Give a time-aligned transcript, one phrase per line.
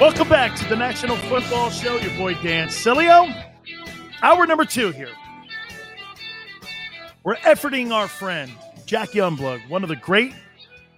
[0.00, 1.98] Welcome back to the National Football Show.
[1.98, 3.30] Your boy Dan Sileo.
[4.22, 5.10] Hour number two here.
[7.22, 8.50] We're efforting our friend
[8.86, 10.32] Jack Youngblood, one of the great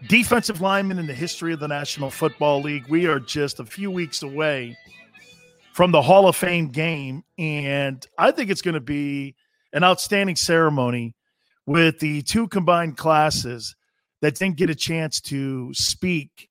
[0.08, 2.86] defensive linemen in the history of the National Football League.
[2.86, 4.78] We are just a few weeks away
[5.72, 9.34] from the Hall of Fame game, and I think it's going to be
[9.72, 11.16] an outstanding ceremony
[11.66, 13.74] with the two combined classes
[14.20, 16.50] that didn't get a chance to speak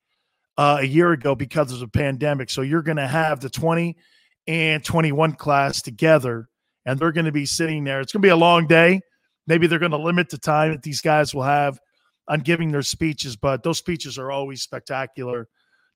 [0.62, 2.52] uh, a year ago because of the pandemic.
[2.52, 3.98] So you're going to have the 20
[4.46, 6.50] and 21 class together,
[6.86, 8.00] and they're going to be sitting there.
[8.00, 9.02] It's going to be a long day.
[9.48, 11.80] Maybe they're going to limit the time that these guys will have
[12.28, 15.48] on giving their speeches, but those speeches are always spectacular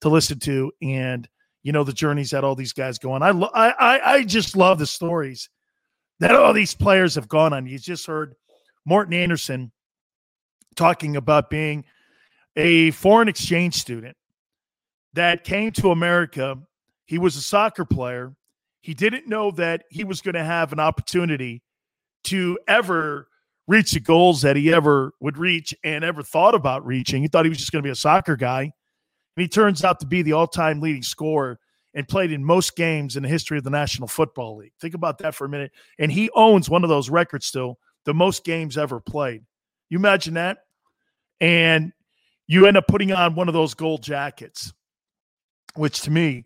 [0.01, 0.71] to listen to.
[0.81, 1.29] And
[1.61, 3.21] you know the journeys that all these guys go on.
[3.21, 5.49] I lo- I, I I just love the stories
[6.19, 7.67] that all these players have gone on.
[7.67, 8.33] You just heard
[8.83, 9.71] Morten Andersen
[10.75, 11.85] talking about being
[12.55, 14.15] a foreign exchange student
[15.15, 16.57] that came to America.
[17.05, 18.35] He was a soccer player.
[18.81, 21.63] He didn't know that he was going to have an opportunity
[22.25, 23.27] to ever
[23.67, 27.21] reach the goals that he ever would reach and ever thought about reaching.
[27.21, 28.61] He thought he was just going to be a soccer guy.
[28.61, 31.59] And he turns out to be the all time leading scorer
[31.93, 34.73] and played in most games in the history of the National Football League.
[34.81, 35.71] Think about that for a minute.
[35.97, 39.43] And he owns one of those records still, the most games ever played.
[39.89, 40.59] You imagine that?
[41.39, 41.93] And
[42.47, 44.73] you end up putting on one of those gold jackets
[45.75, 46.45] which to me,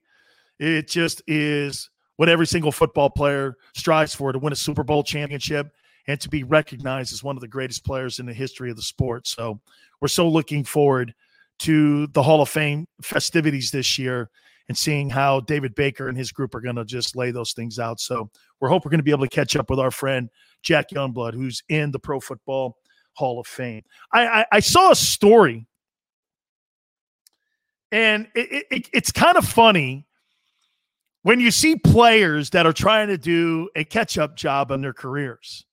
[0.60, 5.04] it just is what every single football player strives for to win a Super Bowl
[5.04, 5.72] championship
[6.08, 8.82] and to be recognized as one of the greatest players in the history of the
[8.82, 9.28] sport.
[9.28, 9.62] So
[10.02, 11.14] we're so looking forward
[11.60, 14.30] to the Hall of Fame festivities this year
[14.68, 17.80] and seeing how David Baker and his group are going to just lay those things
[17.80, 18.00] out.
[18.00, 18.30] So
[18.60, 20.30] we're hope we're going to be able to catch up with our friend
[20.62, 22.76] Jack Youngblood, who's in the Pro Football
[23.14, 23.84] Hall of Fame.
[24.12, 25.68] I, I, I saw a story
[27.92, 30.06] and it, it, it's kind of funny
[31.24, 34.94] when you see players that are trying to do a catch up job on their
[34.94, 35.66] careers.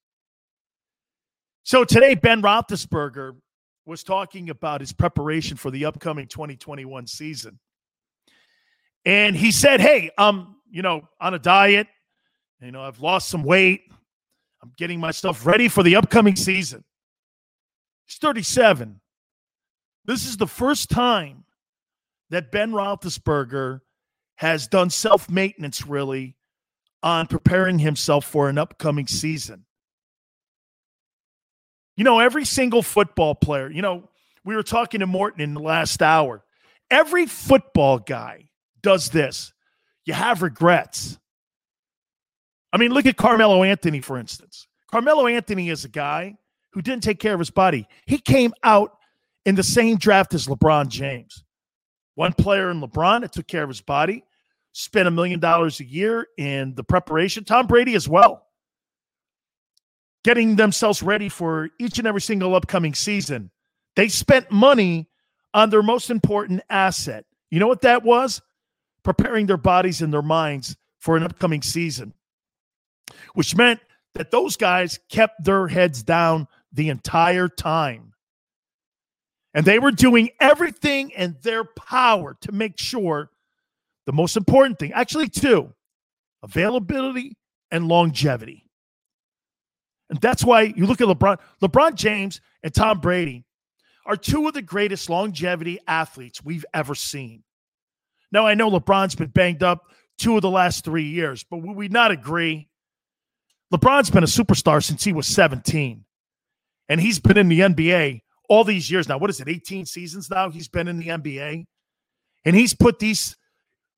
[1.63, 3.35] So today, Ben Roethlisberger
[3.85, 7.59] was talking about his preparation for the upcoming 2021 season.
[9.05, 11.87] And he said, Hey, I'm, you know, on a diet.
[12.61, 13.83] You know, I've lost some weight.
[14.61, 16.83] I'm getting my stuff ready for the upcoming season.
[18.05, 18.99] He's 37.
[20.05, 21.43] This is the first time
[22.29, 23.81] that Ben Roethlisberger
[24.35, 26.35] has done self maintenance really
[27.03, 29.65] on preparing himself for an upcoming season.
[31.95, 34.09] You know, every single football player, you know,
[34.45, 36.43] we were talking to Morten in the last hour.
[36.89, 38.49] Every football guy
[38.81, 39.51] does this.
[40.05, 41.17] You have regrets.
[42.71, 44.67] I mean, look at Carmelo Anthony, for instance.
[44.91, 46.37] Carmelo Anthony is a guy
[46.71, 47.87] who didn't take care of his body.
[48.05, 48.97] He came out
[49.45, 51.43] in the same draft as LeBron James.
[52.17, 54.23] One player in LeBron that took care of his body,
[54.71, 57.43] spent a million dollars a year in the preparation.
[57.43, 58.47] Tom Brady as well.
[60.23, 63.51] Getting themselves ready for each and every single upcoming season.
[63.95, 65.07] They spent money
[65.53, 67.25] on their most important asset.
[67.51, 68.41] You know what that was?
[69.03, 72.15] Preparing their bodies and their minds for an upcoming season,
[73.35, 73.79] which meant
[74.15, 78.06] that those guys kept their heads down the entire time.
[79.57, 83.31] And they were doing everything in their power to make sure
[84.05, 85.73] the most important thing, actually, two
[86.43, 87.35] availability
[87.71, 88.69] and longevity.
[90.11, 93.45] And that's why you look at LeBron, LeBron James and Tom Brady
[94.05, 97.43] are two of the greatest longevity athletes we've ever seen.
[98.31, 99.85] Now, I know LeBron's been banged up
[100.19, 102.69] two of the last three years, but would we not agree?
[103.73, 106.05] LeBron's been a superstar since he was 17,
[106.89, 109.17] and he's been in the NBA all these years now.
[109.17, 110.49] What is it, 18 seasons now?
[110.49, 111.65] He's been in the NBA
[112.45, 113.35] and he's put these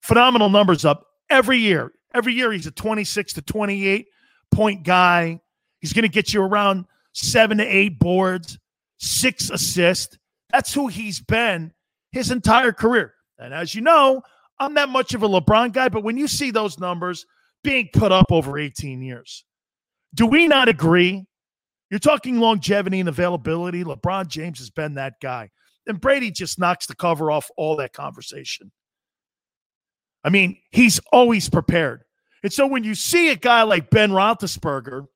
[0.01, 1.91] phenomenal numbers up every year.
[2.13, 4.07] Every year he's a 26 to 28
[4.51, 5.39] point guy.
[5.79, 8.57] He's going to get you around seven to eight boards,
[8.97, 10.17] six assists.
[10.51, 11.71] That's who he's been
[12.11, 13.13] his entire career.
[13.37, 14.21] And as you know,
[14.59, 17.25] I'm not much of a LeBron guy, but when you see those numbers
[17.63, 19.45] being put up over 18 years,
[20.15, 21.25] do we not agree?
[21.89, 23.83] You're talking longevity and availability.
[23.83, 25.49] LeBron James has been that guy.
[25.87, 28.71] And Brady just knocks the cover off all that conversation.
[30.23, 32.03] I mean, he's always prepared.
[32.43, 35.07] And so when you see a guy like Ben Roethlisberger,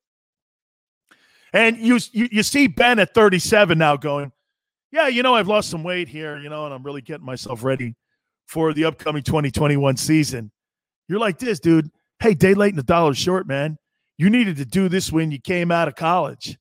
[1.53, 4.31] and you, you, you see Ben at 37 now going,
[4.91, 7.63] yeah, you know, I've lost some weight here, you know, and I'm really getting myself
[7.63, 7.95] ready
[8.47, 10.51] for the upcoming 2021 season.
[11.07, 11.89] You're like this, dude.
[12.19, 13.77] Hey, day late and a dollar short, man.
[14.17, 16.57] You needed to do this when you came out of college.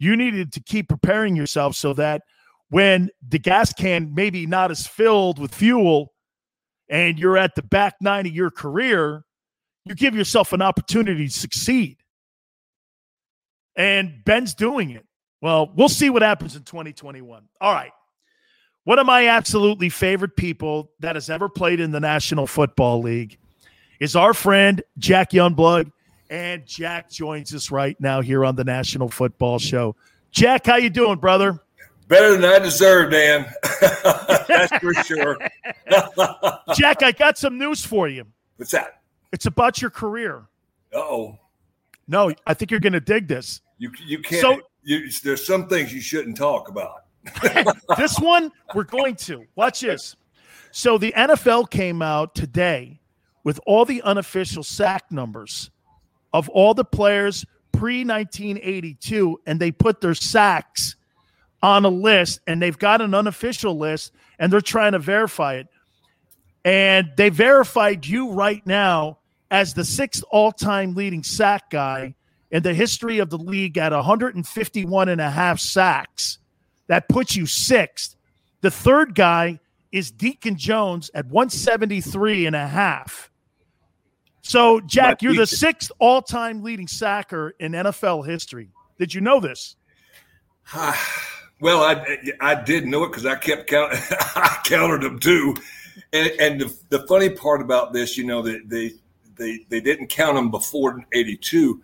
[0.00, 2.22] You needed to keep preparing yourself so that
[2.70, 6.12] when the gas can maybe not as filled with fuel
[6.88, 9.24] and you're at the back nine of your career,
[9.84, 11.98] you give yourself an opportunity to succeed.
[13.76, 15.06] And Ben's doing it.
[15.42, 17.48] Well, we'll see what happens in 2021.
[17.60, 17.92] All right.
[18.84, 23.38] One of my absolutely favorite people that has ever played in the National Football League
[24.00, 25.92] is our friend Jack Youngblood.
[26.30, 29.96] And Jack joins us right now here on the National Football Show.
[30.30, 31.58] Jack, how you doing, brother?
[32.06, 33.52] Better than I deserve, Dan.
[33.80, 35.36] That's for sure.
[36.76, 38.24] Jack, I got some news for you.
[38.56, 39.00] What's that?
[39.32, 40.44] It's about your career.
[40.94, 41.36] oh.
[42.06, 43.60] No, I think you're going to dig this.
[43.78, 44.40] You you can't.
[44.40, 47.04] So- you, there's some things you shouldn't talk about.
[47.98, 50.16] this one we're going to watch this.
[50.72, 53.00] So the NFL came out today
[53.44, 55.70] with all the unofficial sack numbers
[56.32, 60.96] of all the players pre 1982, and they put their sacks
[61.62, 65.68] on a list, and they've got an unofficial list, and they're trying to verify it.
[66.64, 69.18] And they verified you right now
[69.50, 72.14] as the sixth all time leading sack guy
[72.50, 76.38] in the history of the league at 151 and a half sacks.
[76.88, 78.16] That puts you sixth.
[78.60, 79.60] The third guy
[79.92, 83.29] is Deacon Jones at 173 and a half.
[84.42, 88.70] So, Jack, you're the sixth all time leading sacker in NFL history.
[88.98, 89.76] Did you know this?
[91.60, 93.92] well, I I did know it because I kept count.
[94.36, 95.56] I counted them too.
[96.12, 98.92] And, and the, the funny part about this, you know, that they,
[99.36, 101.82] they they didn't count them before '82,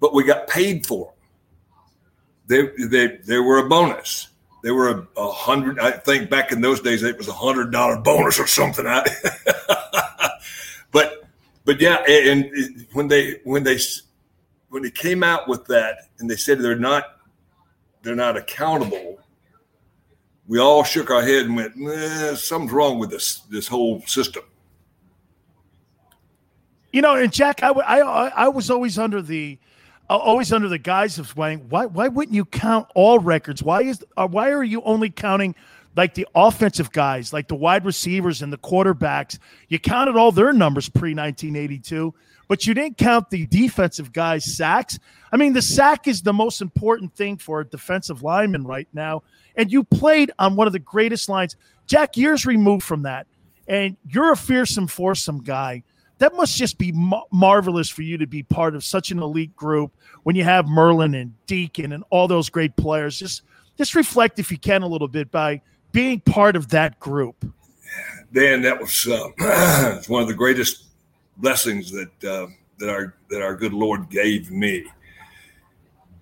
[0.00, 1.14] but we got paid for them.
[2.46, 4.28] They they they were a bonus.
[4.62, 5.78] They were a, a hundred.
[5.78, 8.86] I think back in those days it was a hundred dollar bonus or something.
[8.86, 9.04] I,
[10.90, 11.23] but
[11.64, 13.78] but yeah, and when they when they
[14.68, 17.04] when they came out with that and they said they're not
[18.02, 19.18] they're not accountable,
[20.46, 24.42] we all shook our head and went, something's wrong with this this whole system.
[26.92, 29.58] You know, and Jack, I, I, I was always under the
[30.10, 33.62] uh, always under the guise of saying, why why wouldn't you count all records?
[33.62, 35.54] Why is uh, why are you only counting
[35.96, 39.38] like the offensive guys, like the wide receivers and the quarterbacks?
[39.68, 42.14] You counted all their numbers pre 1982,
[42.48, 44.98] but you didn't count the defensive guys' sacks.
[45.32, 49.22] I mean, the sack is the most important thing for a defensive lineman right now.
[49.56, 51.56] And you played on one of the greatest lines.
[51.86, 53.26] Jack, years removed from that,
[53.68, 55.82] and you're a fearsome, foursome guy
[56.18, 56.92] that must just be
[57.32, 59.92] marvelous for you to be part of such an elite group
[60.22, 63.18] when you have Merlin and Deacon and all those great players.
[63.18, 63.42] Just
[63.76, 65.60] just reflect if you can a little bit by
[65.94, 67.36] being part of that group.
[68.32, 70.86] Dan, that was uh, one of the greatest
[71.36, 72.48] blessings that uh,
[72.78, 74.84] that our that our good Lord gave me,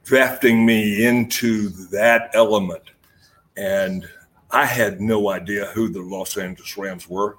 [0.04, 2.82] drafting me into that element,
[3.56, 4.06] and
[4.50, 7.38] I had no idea who the Los Angeles Rams were,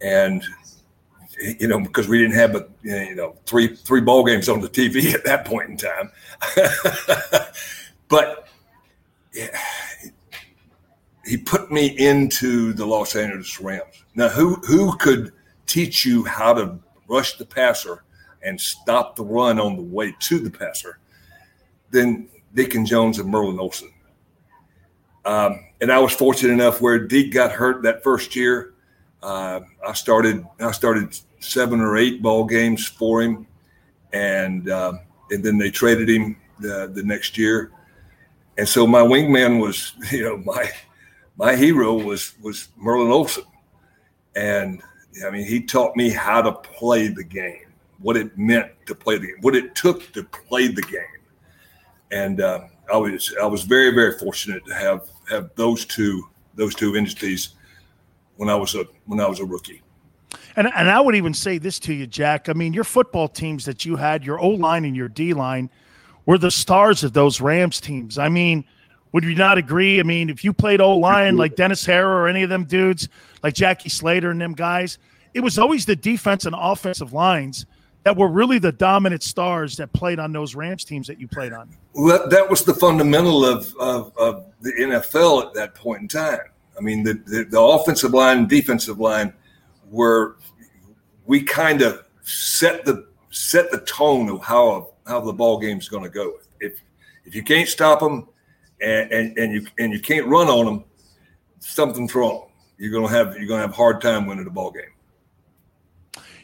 [0.00, 0.44] and
[1.38, 4.68] you know, because we didn't have a you know three three ball games on the
[4.68, 6.10] TV at that point in time.
[8.08, 8.48] but
[9.32, 9.56] yeah,
[11.24, 14.04] he put me into the Los Angeles Rams.
[14.14, 15.32] Now, who who could
[15.66, 18.04] teach you how to rush the passer
[18.42, 20.98] and stop the run on the way to the passer?
[21.90, 23.92] Then Deacon Jones and Merlin Olsen.
[25.24, 28.74] Um, and I was fortunate enough where Deke got hurt that first year.
[29.22, 33.46] Uh, I started I started seven or eight ball games for him,
[34.12, 34.94] and uh,
[35.30, 37.70] and then they traded him the, the next year,
[38.58, 40.68] and so my wingman was you know my
[41.42, 43.42] my hero was was Merlin Olsen,
[44.36, 44.80] and
[45.26, 47.66] I mean he taught me how to play the game,
[47.98, 51.20] what it meant to play the game, what it took to play the game,
[52.12, 52.60] and uh,
[52.92, 57.56] I was I was very very fortunate to have have those two those two entities
[58.36, 59.82] when I was a when I was a rookie.
[60.54, 62.50] And and I would even say this to you, Jack.
[62.50, 65.70] I mean, your football teams that you had, your O line and your D line,
[66.24, 68.16] were the stars of those Rams teams.
[68.16, 68.64] I mean,
[69.12, 70.00] would you not agree?
[70.00, 73.08] I mean, if you played old line like Dennis Harrah or any of them dudes,
[73.42, 74.98] like Jackie Slater and them guys,
[75.34, 77.66] it was always the defense and offensive lines
[78.04, 81.52] that were really the dominant stars that played on those Rams teams that you played
[81.52, 81.68] on.
[81.94, 86.40] Well, that was the fundamental of, of, of the NFL at that point in time.
[86.76, 89.32] I mean, the, the, the offensive line and defensive line
[89.90, 90.36] were
[91.26, 96.02] we kind of set the set the tone of how how the ball game's going
[96.02, 96.34] to go.
[96.60, 96.80] If
[97.24, 98.28] if you can't stop them
[98.82, 100.84] and, and, and you and you can't run on them,
[101.60, 102.48] something's wrong.
[102.78, 104.84] You're to have you're to have a hard time winning the ball game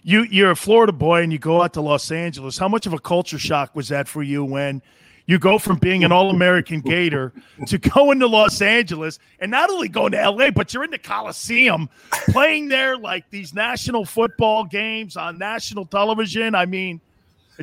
[0.02, 2.56] you you're a Florida boy and you go out to Los Angeles.
[2.56, 4.82] How much of a culture shock was that for you when
[5.26, 7.34] you go from being an All-American Gator
[7.66, 10.98] to going to Los Angeles and not only going to LA, but you're in the
[10.98, 11.90] Coliseum
[12.30, 16.54] playing there like these national football games on national television.
[16.54, 17.02] I mean,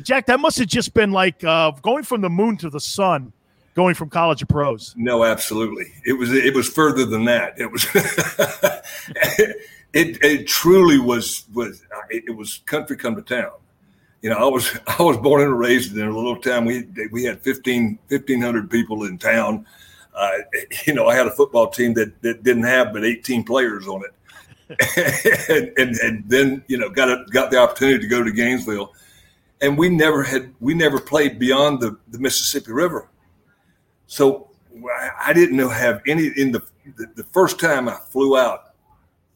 [0.00, 3.32] Jack, that must have just been like uh, going from the moon to the sun
[3.76, 4.94] going from college to pros.
[4.96, 5.92] No, absolutely.
[6.04, 7.60] It was it was further than that.
[7.60, 7.86] It was
[9.92, 13.52] it, it truly was was it was country come to town.
[14.22, 16.64] You know, I was I was born and raised in a little town.
[16.64, 19.66] We we had 15, 1,500 people in town.
[20.14, 20.38] Uh,
[20.86, 24.02] you know, I had a football team that, that didn't have but 18 players on
[24.02, 24.14] it.
[25.50, 28.94] and, and, and then, you know, got a, got the opportunity to go to Gainesville.
[29.60, 33.08] And we never had we never played beyond the, the Mississippi River.
[34.06, 34.50] So
[35.20, 36.62] I didn't know have any in the,
[37.14, 38.66] the, first time I flew out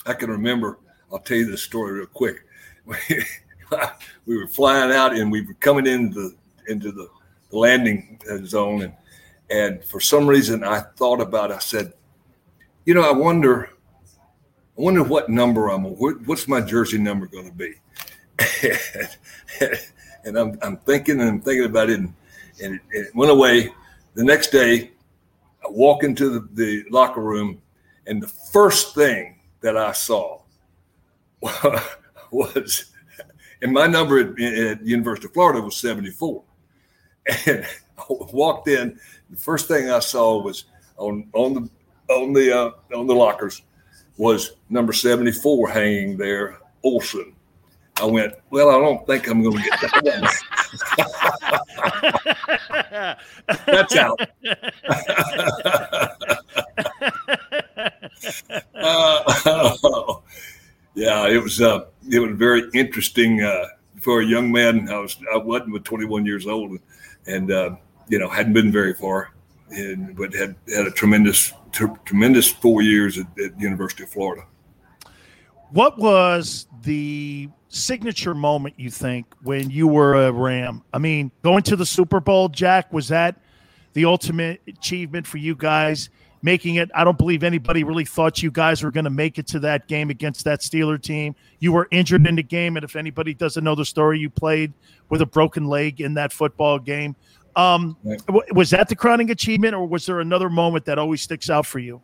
[0.07, 0.79] I can remember.
[1.13, 2.45] I'll tell you the story real quick.
[2.87, 6.37] we were flying out and we were coming into the
[6.73, 7.09] into the
[7.51, 8.95] landing uh, zone and
[9.51, 11.51] and for some reason I thought about.
[11.51, 11.55] It.
[11.55, 11.93] I said,
[12.85, 13.71] you know, I wonder,
[14.79, 15.85] I wonder what number I'm.
[15.85, 17.75] What's my jersey number going to be?
[19.61, 19.79] and,
[20.25, 22.15] and I'm I'm thinking and I'm thinking about it and,
[22.63, 23.73] and it, it went away.
[24.15, 24.91] The next day,
[25.65, 27.61] I walk into the, the locker room
[28.07, 30.41] and the first thing that I saw
[32.31, 32.87] was,
[33.63, 36.43] and my number at, at University of Florida was 74.
[37.47, 37.67] And
[37.99, 38.99] I walked in,
[39.31, 40.65] the first thing I saw was
[40.97, 41.71] on on the
[42.13, 43.63] on the uh, on the lockers
[44.17, 47.35] was number 74 hanging there, Olsen.
[48.01, 50.35] I went, well, I don't think I'm going to get that.
[53.67, 54.21] That's out.
[58.75, 60.15] uh,
[60.95, 63.65] yeah, it was uh, it was very interesting uh,
[64.01, 64.89] for a young man.
[64.89, 66.79] I was I wasn't but 21 years old,
[67.27, 67.77] and uh,
[68.09, 69.33] you know hadn't been very far,
[69.71, 74.45] and, but had had a tremendous t- tremendous four years at, at University of Florida.
[75.71, 80.83] What was the signature moment you think when you were a Ram?
[80.93, 83.41] I mean, going to the Super Bowl, Jack, was that
[83.95, 86.11] the ultimate achievement for you guys?
[86.43, 86.91] making it.
[86.95, 89.89] I don't believe anybody really thought you guys were going to make it to that
[89.89, 91.35] game against that Steeler team.
[91.59, 94.73] You were injured in the game, and if anybody doesn't know the story, you played
[95.09, 97.15] with a broken leg in that football game.
[97.57, 98.23] Um, right.
[98.55, 101.79] Was that the crowning achievement, or was there another moment that always sticks out for
[101.79, 102.01] you?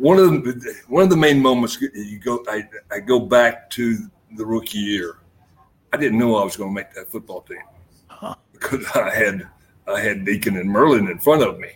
[0.00, 3.98] One of the one of the main moments you go I, I go back to
[4.34, 5.18] the rookie year.
[5.92, 7.58] I didn't know I was going to make that football team
[8.08, 8.34] huh.
[8.50, 9.46] because I had
[9.86, 11.72] I had Deacon and Merlin in front of me.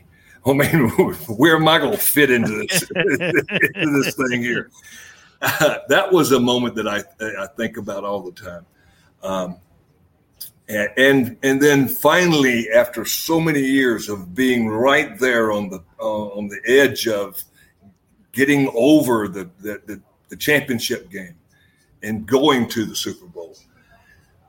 [0.46, 0.88] I mean,
[1.36, 2.90] where am I going to fit into this
[3.74, 4.70] into this thing here?
[5.42, 7.02] Uh, that was a moment that I
[7.42, 8.64] I think about all the time.
[9.22, 9.58] Um,
[10.66, 15.84] and, and and then finally, after so many years of being right there on the
[16.00, 17.44] uh, on the edge of
[18.34, 21.34] getting over the, the the, the championship game
[22.02, 23.56] and going to the Super Bowl,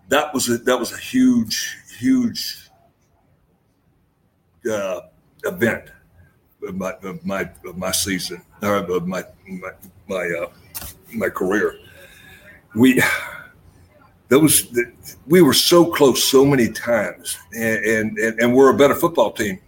[0.10, 2.70] that was a, that was a huge huge
[4.70, 5.02] uh,
[5.44, 5.90] event
[6.68, 9.72] of my of my of my season or of my my
[10.08, 10.50] my, uh,
[11.14, 11.80] my career.
[12.76, 13.02] We
[14.28, 14.68] those
[15.28, 19.60] we were so close so many times, and, and and we're a better football team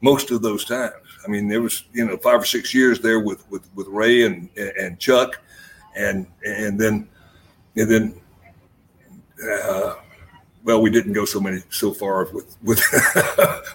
[0.00, 0.94] most of those times.
[1.28, 4.24] I mean, there was you know five or six years there with with with Ray
[4.24, 5.38] and and Chuck,
[5.94, 7.06] and and then
[7.76, 8.14] and then.
[9.62, 9.94] Uh,
[10.64, 12.78] well, we didn't go so many so far with with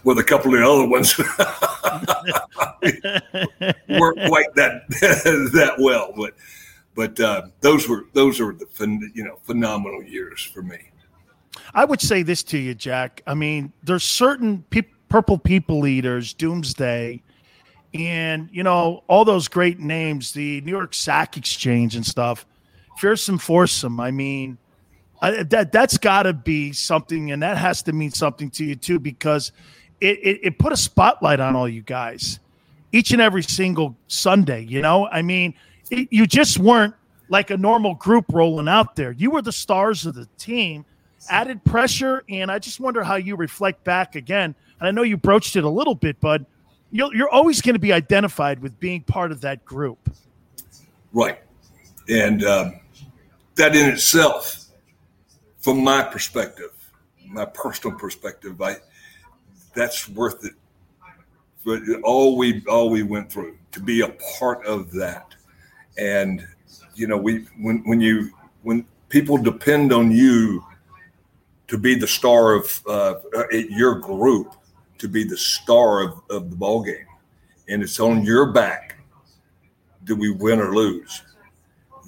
[0.04, 1.18] with a couple of the other ones.
[4.00, 4.84] weren't quite that
[5.54, 6.34] that well, but
[6.96, 8.68] but uh, those were those are the
[9.14, 10.78] you know phenomenal years for me.
[11.74, 13.22] I would say this to you, Jack.
[13.26, 17.22] I mean, there's certain pe- purple people eaters, Doomsday,
[17.94, 22.46] and you know all those great names, the New York Sack Exchange and stuff.
[22.98, 24.00] Fearsome Foursome.
[24.00, 24.58] I mean,
[25.22, 28.76] uh, that that's got to be something, and that has to mean something to you
[28.76, 29.52] too, because
[30.02, 32.40] it, it, it put a spotlight on all you guys
[32.92, 34.64] each and every single Sunday.
[34.64, 35.54] You know, I mean,
[35.90, 36.94] it, you just weren't
[37.30, 39.12] like a normal group rolling out there.
[39.12, 40.86] You were the stars of the team,
[41.30, 44.56] added pressure, and I just wonder how you reflect back again.
[44.80, 46.46] And I know you broached it a little bit, but
[46.94, 50.14] you're, you're always going to be identified with being part of that group.
[51.12, 51.40] Right.
[52.08, 52.80] And um,
[53.56, 54.66] that in itself,
[55.60, 56.72] from my perspective,
[57.26, 58.76] my personal perspective, I,
[59.74, 60.54] that's worth it.
[61.66, 65.34] But all we all we went through to be a part of that,
[65.98, 66.46] and
[66.94, 68.32] you know, we when when you
[68.64, 70.64] when people depend on you
[71.70, 73.16] to be the star of uh,
[73.52, 74.54] your group,
[74.98, 77.06] to be the star of, of the ball game,
[77.68, 78.98] and it's on your back.
[80.04, 81.22] Do we win or lose?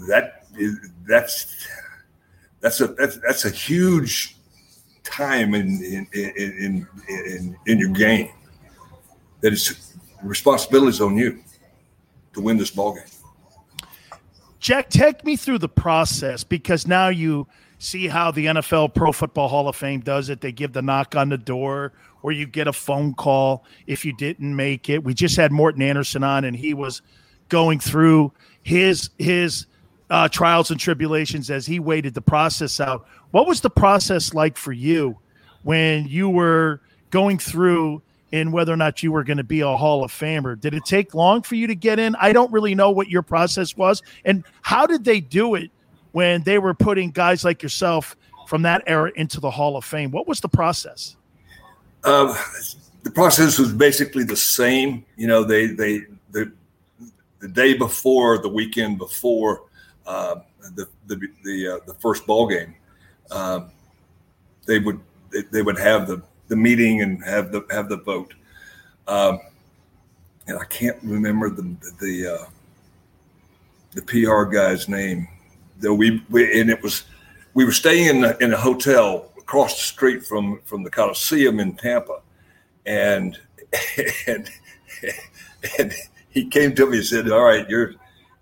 [0.07, 0.77] That is
[1.07, 1.67] that's
[2.59, 4.37] that's a that's that's a huge
[5.03, 8.31] time in in in in, in your game.
[9.41, 11.39] That is responsibilities on you
[12.33, 13.03] to win this ball game.
[14.59, 19.47] Jack, take me through the process because now you see how the NFL Pro Football
[19.47, 20.41] Hall of Fame does it.
[20.41, 21.93] They give the knock on the door,
[22.25, 25.03] or you get a phone call if you didn't make it.
[25.03, 27.03] We just had Morten Andersen on, and he was
[27.49, 29.67] going through his his
[30.09, 33.05] uh, trials and tribulations as he waited the process out.
[33.29, 35.19] What was the process like for you
[35.61, 38.01] when you were going through
[38.31, 40.59] in whether or not you were going to be a Hall of Famer.
[40.59, 42.15] Did it take long for you to get in?
[42.15, 44.01] I don't really know what your process was.
[44.25, 45.69] And how did they do it
[46.11, 48.17] when they were putting guys like yourself
[48.47, 50.09] from that era into the Hall of Fame?
[50.09, 51.17] What was the process?
[52.05, 52.35] Uh,
[53.03, 55.03] the process was basically the same.
[55.17, 56.51] You know, they, they, the,
[57.39, 59.63] the day before, the weekend before
[60.05, 60.35] uh,
[60.75, 62.75] the, the, the, uh, the first ball game,
[63.31, 63.71] um,
[64.65, 64.99] they would,
[65.31, 68.33] they, they would have the, the meeting and have the have the vote.
[69.07, 69.39] Um,
[70.47, 72.45] and I can't remember the the uh,
[73.93, 75.27] the PR guy's name.
[75.79, 77.03] Though we, we and it was
[77.53, 81.75] we were staying in in a hotel across the street from from the Coliseum in
[81.75, 82.21] Tampa,
[82.85, 83.39] and
[84.27, 84.49] and
[85.79, 85.93] and
[86.29, 87.93] he came to me and said, "All right, you're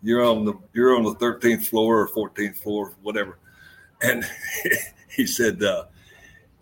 [0.01, 3.37] you're on the you're on the 13th floor or 14th floor, whatever,"
[4.01, 4.23] and
[5.09, 5.85] he said uh,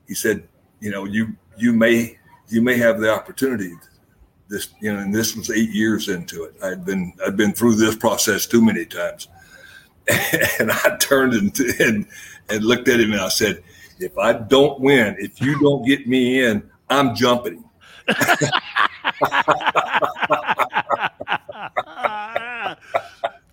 [0.07, 0.47] he said
[0.81, 2.17] you know, you you may
[2.49, 3.73] you may have the opportunity.
[4.49, 6.55] This you know, and this was eight years into it.
[6.61, 9.29] I'd been I'd been through this process too many times,
[10.59, 12.07] and I turned and and,
[12.49, 13.63] and looked at him and I said,
[14.01, 17.63] "If I don't win, if you don't get me in, I'm jumping."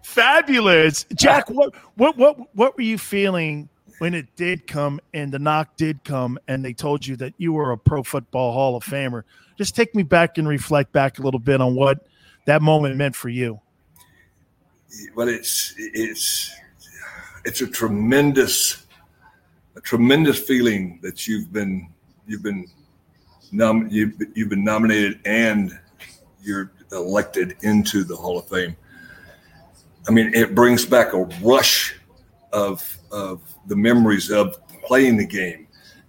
[0.03, 1.49] Fabulous, Jack.
[1.51, 6.03] What what what what were you feeling when it did come and the knock did
[6.05, 9.25] come and they told you that you were a pro football hall of famer
[9.57, 12.07] just take me back and reflect back a little bit on what
[12.47, 13.61] that moment meant for you
[15.15, 16.51] well it's it's
[17.45, 18.87] it's a tremendous
[19.79, 21.89] a tremendous feeling that you've been
[22.27, 22.67] you've been
[23.53, 25.71] nom- you've, you've been nominated and
[26.43, 28.77] you're elected into the hall of fame.
[30.09, 31.95] I mean it brings back a rush
[32.53, 35.69] of of the memories of playing the game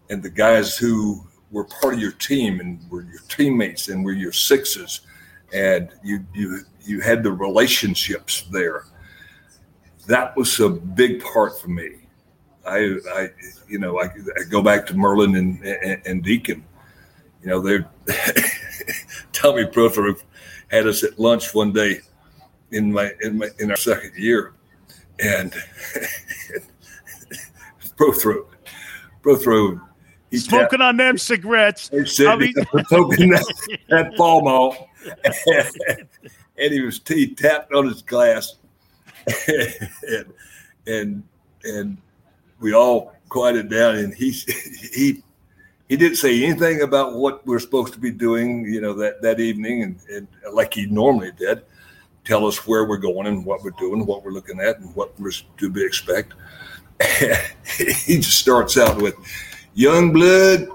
[0.10, 4.14] and the guys who were part of your team and were your teammates and were
[4.14, 5.02] your sixes.
[5.54, 8.86] And you you you had the relationships there.
[10.08, 11.99] That was a big part for me
[12.70, 13.30] i i
[13.68, 16.64] you know i, I go back to merlin and, and, and deacon.
[17.42, 17.88] You know they're
[19.32, 20.20] tommy prothro
[20.70, 22.02] had us at lunch one day
[22.72, 24.54] in my in my in our second year.
[25.22, 25.54] And
[27.98, 28.46] Prothro,
[29.22, 29.82] Prothro,
[30.32, 31.90] He's smoking on them cigarettes.
[31.90, 32.54] He said he
[32.88, 34.90] smoking that, that Pall Mall,
[35.26, 36.08] and,
[36.58, 38.56] and, he was he tapped on his glass,
[39.48, 40.34] and
[40.86, 41.24] and
[41.64, 41.98] and
[42.60, 44.32] we all quieted down, and he
[44.94, 45.24] he
[45.88, 49.40] he didn't say anything about what we're supposed to be doing, you know, that that
[49.40, 51.64] evening, and, and like he normally did,
[52.24, 55.20] tell us where we're going and what we're doing, what we're looking at, and what
[55.20, 56.34] was to be expect.
[57.18, 59.16] he just starts out with
[59.76, 60.68] Youngblood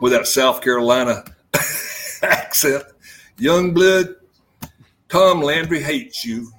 [0.00, 1.24] with that South Carolina
[2.22, 2.84] accent.
[3.38, 4.16] Youngblood,
[5.08, 6.50] Tom Landry hates you.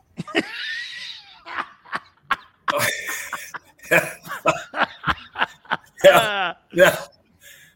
[6.03, 6.97] Now, now,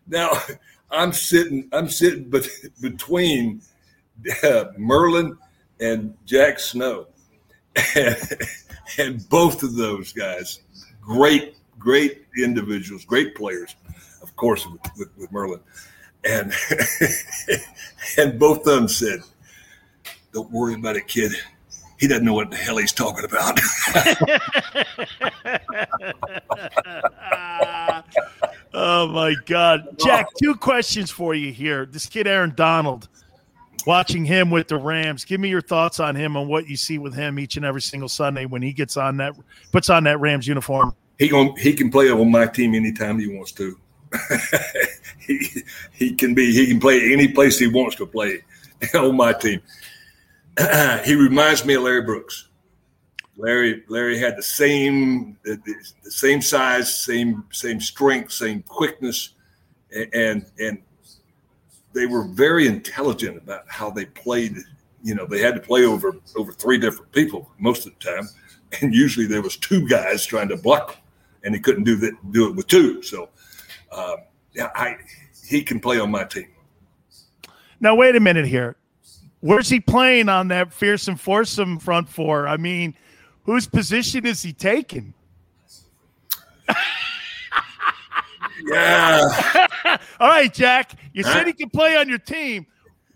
[0.07, 0.31] now,
[0.91, 1.67] I'm sitting.
[1.71, 2.31] I'm sitting
[2.81, 3.61] between
[4.43, 5.37] uh, Merlin
[5.79, 7.07] and Jack Snow,
[7.95, 8.17] and,
[8.97, 10.59] and both of those guys
[11.01, 13.75] great, great individuals, great players,
[14.21, 15.59] of course, with, with, with Merlin.
[16.25, 16.53] And
[18.17, 19.19] and both of them said,
[20.31, 21.33] "Don't worry about it, kid.
[22.03, 23.57] He doesn't know what the hell he's talking about.
[28.73, 30.27] oh my God, Jack!
[30.37, 31.85] Two questions for you here.
[31.85, 33.07] This kid Aaron Donald,
[33.87, 35.23] watching him with the Rams.
[35.23, 37.81] Give me your thoughts on him and what you see with him each and every
[37.81, 39.33] single Sunday when he gets on that
[39.71, 40.93] puts on that Rams uniform.
[41.19, 43.79] He going he can play on my team anytime he wants to.
[45.25, 45.39] he
[45.93, 48.41] he can be he can play any place he wants to play
[48.93, 49.61] on my team.
[51.05, 52.49] he reminds me of Larry Brooks.
[53.37, 55.59] Larry Larry had the same the,
[56.03, 59.33] the, same size, same same strength, same quickness,
[60.13, 60.81] and and
[61.93, 64.55] they were very intelligent about how they played.
[65.03, 68.29] You know, they had to play over over three different people most of the time,
[68.81, 70.97] and usually there was two guys trying to block
[71.43, 73.01] and he couldn't do that do it with two.
[73.03, 73.29] So,
[73.91, 74.17] um,
[74.53, 74.97] yeah, I
[75.47, 76.47] he can play on my team.
[77.79, 78.75] Now wait a minute here.
[79.43, 82.47] Where's he playing on that fearsome foursome front four?
[82.47, 82.95] I mean,
[83.43, 85.13] whose position is he taking?
[88.65, 89.27] yeah.
[90.21, 90.93] All right, Jack.
[91.11, 92.65] You said he can play on your team.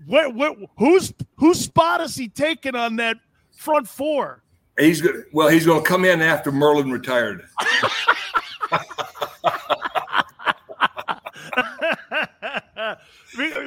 [0.05, 3.15] What, what, who's whose spot is he taking on that
[3.55, 4.43] front four?
[4.77, 5.23] He's good.
[5.31, 7.47] Well, he's going to come in after Merlin retired.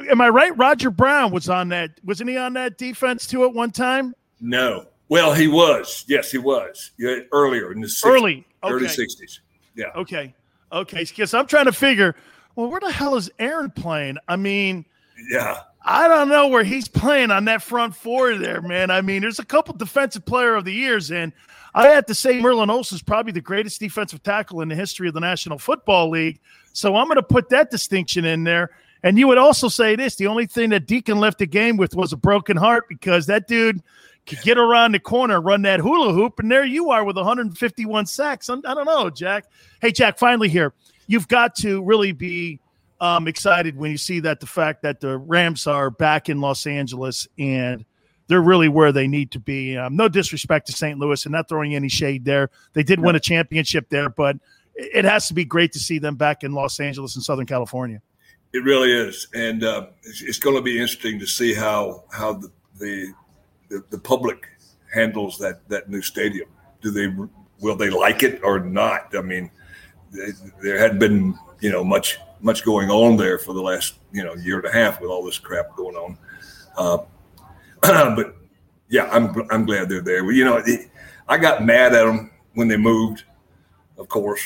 [0.09, 0.55] Am I right?
[0.57, 1.91] Roger Brown was on that.
[2.03, 4.13] Wasn't he on that defense too at one time?
[4.39, 4.85] No.
[5.09, 6.05] Well, he was.
[6.07, 6.91] Yes, he was.
[6.97, 8.73] Yeah, earlier in the 60s, early okay.
[8.73, 9.41] early sixties.
[9.75, 9.87] Yeah.
[9.95, 10.33] Okay.
[10.71, 11.03] Okay.
[11.03, 12.15] Because I'm trying to figure.
[12.55, 14.17] Well, where the hell is Aaron playing?
[14.27, 14.85] I mean,
[15.29, 15.61] yeah.
[15.83, 18.91] I don't know where he's playing on that front four there, man.
[18.91, 21.33] I mean, there's a couple defensive player of the years, and
[21.73, 25.07] I have to say Merlin Olsen is probably the greatest defensive tackle in the history
[25.07, 26.39] of the National Football League.
[26.73, 28.71] So I'm going to put that distinction in there.
[29.03, 31.95] And you would also say this: the only thing that Deacon left the game with
[31.95, 33.81] was a broken heart because that dude
[34.27, 38.05] could get around the corner, run that hula hoop, and there you are with 151
[38.05, 38.49] sacks.
[38.49, 39.45] I don't know, Jack.
[39.81, 40.19] Hey, Jack.
[40.19, 40.73] Finally, here
[41.07, 42.59] you've got to really be
[43.01, 46.65] um, excited when you see that the fact that the Rams are back in Los
[46.65, 47.83] Angeles and
[48.27, 49.75] they're really where they need to be.
[49.75, 50.97] Um, no disrespect to St.
[50.97, 52.49] Louis and not throwing any shade there.
[52.71, 54.37] They did win a championship there, but
[54.75, 58.01] it has to be great to see them back in Los Angeles and Southern California.
[58.53, 62.33] It really is, and uh, it's, it's, going to be interesting to see how how
[62.33, 63.13] the, the
[63.69, 64.45] the, the public
[64.93, 66.49] handles that that new stadium.
[66.81, 67.15] Do they
[67.61, 69.15] will they like it or not?
[69.15, 69.49] I mean,
[70.11, 74.23] they, there hadn't been you know much much going on there for the last you
[74.23, 76.17] know year and a half with all this crap going on.
[76.75, 76.97] Uh,
[77.81, 78.35] but
[78.89, 80.25] yeah, I'm I'm glad they're there.
[80.25, 80.89] Well, you know, it,
[81.29, 83.23] I got mad at them when they moved,
[83.97, 84.41] of course,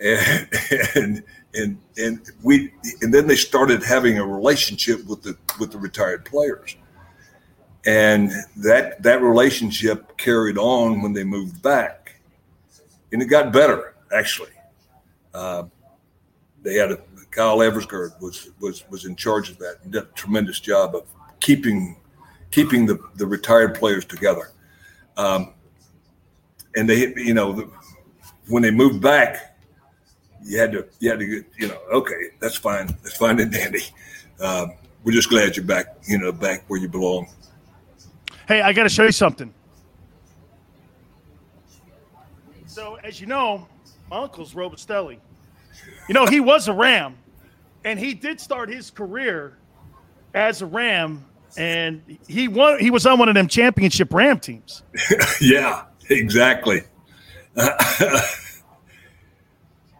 [0.00, 0.48] and
[0.94, 1.22] and
[1.54, 6.24] and and we and then they started having a relationship with the with the retired
[6.24, 6.76] players.
[7.86, 12.16] And that that relationship carried on when they moved back.
[13.12, 14.50] And it got better actually.
[15.34, 15.64] Uh,
[16.62, 16.98] they had a
[17.30, 21.04] Kyle Eversgerd was was was in charge of that and did a tremendous job of
[21.40, 21.96] keeping
[22.50, 24.50] keeping the, the retired players together.
[25.16, 25.52] Um,
[26.76, 27.70] and they you know
[28.48, 29.53] when they moved back
[30.44, 33.52] you had to you had to get you know okay that's fine that's fine and
[33.52, 33.82] dandy
[34.40, 37.26] um, we're just glad you're back you know back where you belong
[38.46, 39.52] Hey, I got to show you something.
[42.66, 43.66] So, as you know,
[44.10, 45.18] my uncle's Robustelli.
[46.08, 47.16] You know, he was a Ram,
[47.84, 49.56] and he did start his career
[50.34, 51.24] as a Ram,
[51.56, 52.78] and he won.
[52.80, 54.82] He was on one of them championship Ram teams.
[55.40, 56.82] yeah, exactly.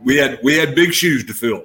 [0.05, 1.65] we had we had big shoes to fill.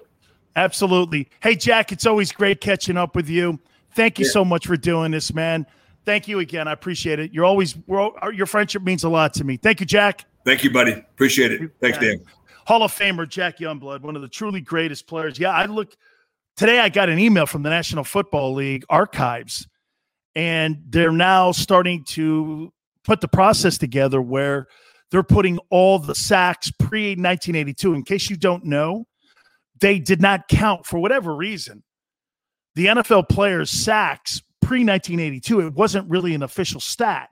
[0.56, 1.30] Absolutely.
[1.42, 3.60] Hey, Jack, it's always great catching up with you.
[3.92, 4.32] Thank you yeah.
[4.32, 5.66] so much for doing this, man
[6.10, 6.68] thank you again.
[6.68, 7.34] I appreciate it.
[7.34, 9.58] You're always your friendship means a lot to me.
[9.58, 10.26] Thank you, Jack.
[10.44, 10.94] Thank you, buddy.
[10.94, 11.72] Appreciate it.
[11.80, 12.24] Thanks, Dan.
[12.66, 15.38] Hall of Famer Jack Youngblood, one of the truly greatest players.
[15.38, 15.96] Yeah, I look
[16.56, 16.80] today.
[16.80, 19.68] I got an email from the National Football League archives,
[20.36, 22.72] and they're now starting to
[23.04, 24.68] put the process together where
[25.12, 27.94] they're putting all the sacks pre 1982.
[27.94, 29.06] In case you don't know,
[29.80, 31.84] they did not count for whatever reason.
[32.76, 37.30] The NFL players' sacks pre 1982, it wasn't really an official stat.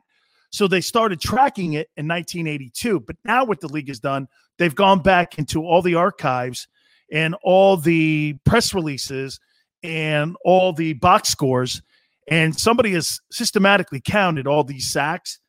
[0.50, 3.02] So they started tracking it in 1982.
[3.02, 6.68] But now, what the league has done, they've gone back into all the archives
[7.12, 9.40] and all the press releases
[9.84, 11.82] and all the box scores.
[12.30, 15.40] And somebody has systematically counted all these sacks.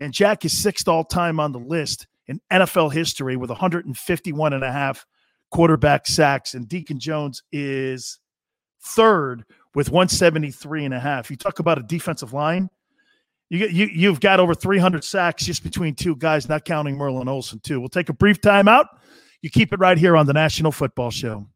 [0.00, 4.64] And Jack is sixth all time on the list in NFL history with 151 and
[4.64, 5.06] a half
[5.50, 6.54] quarterback sacks.
[6.54, 8.18] And Deacon Jones is
[8.82, 11.30] third with 173 and a half.
[11.30, 12.70] You talk about a defensive line.
[13.50, 17.60] You, you, you've got over 300 sacks just between two guys, not counting Merlin Olsen,
[17.60, 17.78] too.
[17.78, 18.86] We'll take a brief timeout.
[19.42, 21.46] You keep it right here on the National Football Show.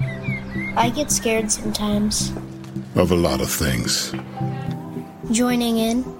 [0.00, 2.32] I get scared sometimes.
[2.94, 4.12] Of a lot of things.
[5.30, 6.19] Joining in.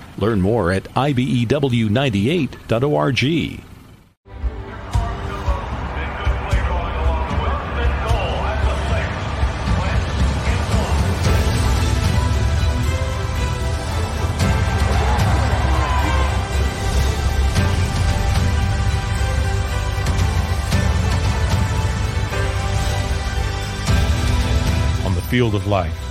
[0.17, 3.61] Learn more at IBEW98.org.
[25.31, 26.10] field of life,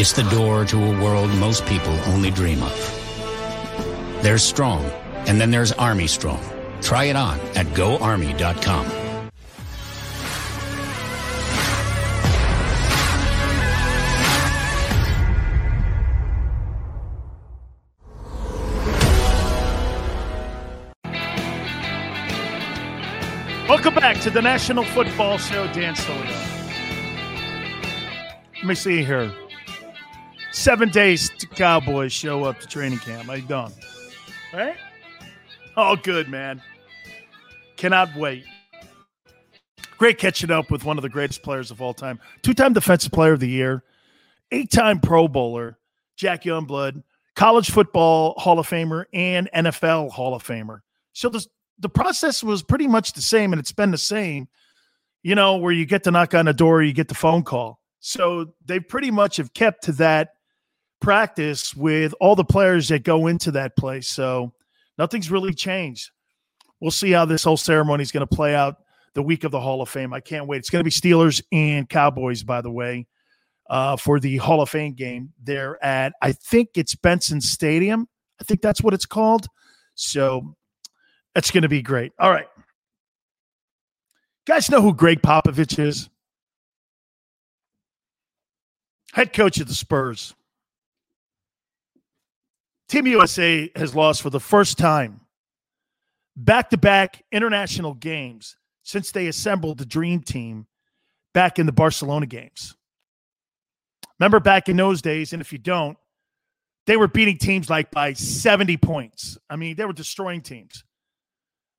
[0.00, 4.22] It's the door to a world most people only dream of.
[4.22, 4.86] There's Strong,
[5.28, 6.42] and then there's Army Strong.
[6.80, 8.86] Try it on at goarmy.com.
[23.68, 26.70] Welcome back to the National Football Show, Dan Sileo.
[28.54, 29.30] Let me see here.
[30.52, 33.26] Seven days to Cowboys show up to training camp.
[33.26, 33.72] How you doing?
[34.52, 34.76] Right?
[35.76, 36.60] All good, man.
[37.76, 38.44] Cannot wait.
[39.96, 42.18] Great catching up with one of the greatest players of all time.
[42.42, 43.84] Two-time Defensive Player of the Year,
[44.50, 45.78] eight-time Pro Bowler,
[46.16, 47.02] Jack Youngblood,
[47.36, 50.80] College Football Hall of Famer, and NFL Hall of Famer.
[51.12, 51.46] So the
[51.78, 54.48] the process was pretty much the same, and it's been the same.
[55.22, 57.80] You know, where you get to knock on a door, you get the phone call.
[58.00, 60.30] So they pretty much have kept to that
[61.00, 64.08] practice with all the players that go into that place.
[64.08, 64.52] So
[64.98, 66.10] nothing's really changed.
[66.80, 68.76] We'll see how this whole ceremony is going to play out
[69.14, 70.14] the week of the Hall of Fame.
[70.14, 70.58] I can't wait.
[70.58, 73.06] It's going to be Steelers and Cowboys, by the way,
[73.68, 75.32] uh, for the Hall of Fame game.
[75.42, 78.08] They're at, I think it's Benson Stadium.
[78.40, 79.46] I think that's what it's called.
[79.94, 80.54] So
[81.34, 82.12] that's going to be great.
[82.18, 82.46] All right.
[82.56, 86.08] You guys know who Gregg Popovich is?
[89.12, 90.34] Head coach of the Spurs.
[92.90, 95.20] Team USA has lost for the first time
[96.34, 100.66] back to back international games since they assembled the dream team
[101.32, 102.74] back in the Barcelona games.
[104.18, 105.96] Remember back in those days, and if you don't,
[106.88, 109.38] they were beating teams like by 70 points.
[109.48, 110.82] I mean, they were destroying teams.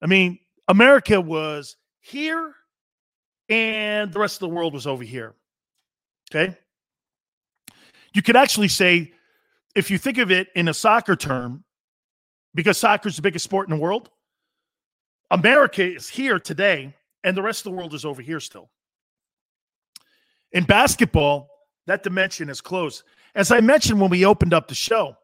[0.01, 2.55] I mean, America was here
[3.49, 5.35] and the rest of the world was over here.
[6.33, 6.57] Okay.
[8.13, 9.11] You could actually say,
[9.75, 11.63] if you think of it in a soccer term,
[12.53, 14.09] because soccer is the biggest sport in the world,
[15.29, 18.69] America is here today, and the rest of the world is over here still.
[20.51, 21.49] In basketball,
[21.87, 23.03] that dimension is closed.
[23.35, 25.15] As I mentioned when we opened up the show,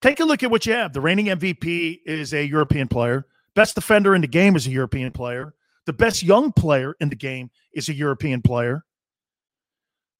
[0.00, 0.92] take a look at what you have.
[0.92, 3.26] The reigning MVP is a European player.
[3.54, 5.54] Best defender in the game is a European player.
[5.86, 8.84] The best young player in the game is a European player.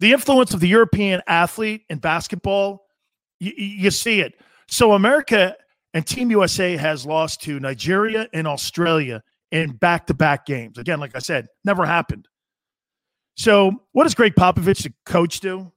[0.01, 2.87] The influence of the European athlete in basketball,
[3.43, 4.35] you, you see it.
[4.69, 5.57] So America
[5.95, 10.79] and Team USA has lost to Nigeria and Australia in back to back games.
[10.79, 12.29] Again, like I said, never happened.
[13.35, 15.73] So, what does Gregg Popovich, the coach, do?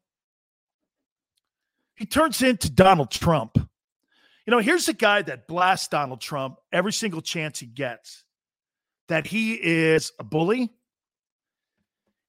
[1.96, 3.58] He turns into Donald Trump.
[3.58, 8.24] You know, here's a guy that blasts Donald Trump every single chance he gets
[9.08, 10.72] that he is a bully.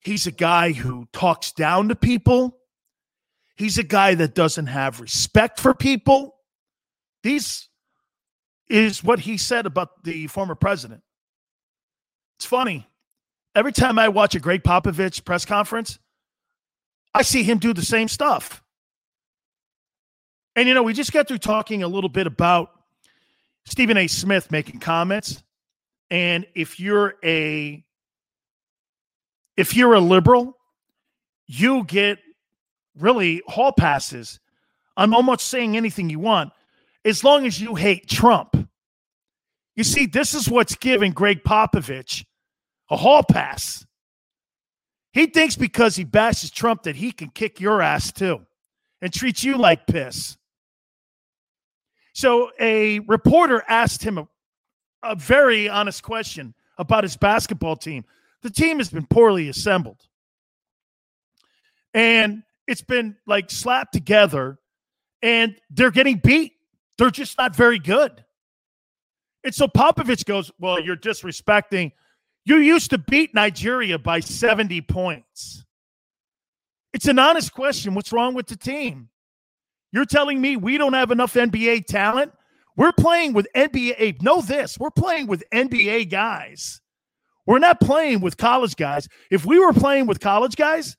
[0.00, 2.58] He's a guy who talks down to people.
[3.56, 6.36] He's a guy that doesn't have respect for people.
[7.22, 7.68] This
[8.68, 11.02] is what he said about the former president.
[12.38, 12.86] It's funny.
[13.54, 15.98] Every time I watch a Gregg Popovich press conference,
[17.14, 18.62] I see him do the same stuff.
[20.54, 22.70] And you know, we just got through talking a little bit about
[23.64, 24.06] Stephen A.
[24.06, 25.42] Smith making comments.
[26.10, 27.82] And if you're a
[29.56, 30.56] if you're a liberal,
[31.46, 32.18] you get
[32.98, 34.40] really hall passes.
[34.96, 36.52] I'm almost saying anything you want
[37.04, 38.68] as long as you hate Trump.
[39.74, 42.24] You see, this is what's giving Gregg Popovich
[42.90, 43.84] a hall pass.
[45.12, 48.40] He thinks because he bashes Trump that he can kick your ass too
[49.00, 50.36] and treat you like piss.
[52.14, 54.28] So a reporter asked him a,
[55.02, 58.04] a very honest question about his basketball team.
[58.42, 60.00] The team has been poorly assembled.
[61.92, 64.58] And it's been like slapped together
[65.22, 66.52] and they're getting beat.
[66.98, 68.24] They're just not very good.
[69.44, 71.92] And so Popovich goes, Well, you're disrespecting.
[72.44, 75.64] You used to beat Nigeria by 70 points.
[76.92, 77.94] It's an honest question.
[77.94, 79.08] What's wrong with the team?
[79.92, 82.32] You're telling me we don't have enough NBA talent?
[82.76, 84.22] We're playing with NBA.
[84.22, 86.80] Know this we're playing with NBA guys.
[87.46, 89.08] We're not playing with college guys.
[89.30, 90.96] If we were playing with college guys,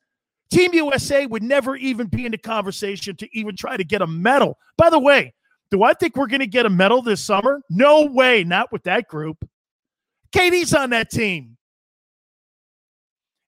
[0.49, 4.07] Team USA would never even be in the conversation to even try to get a
[4.07, 4.57] medal.
[4.77, 5.33] By the way,
[5.71, 7.61] do I think we're going to get a medal this summer?
[7.69, 9.37] No way, not with that group.
[10.33, 11.57] KD's on that team.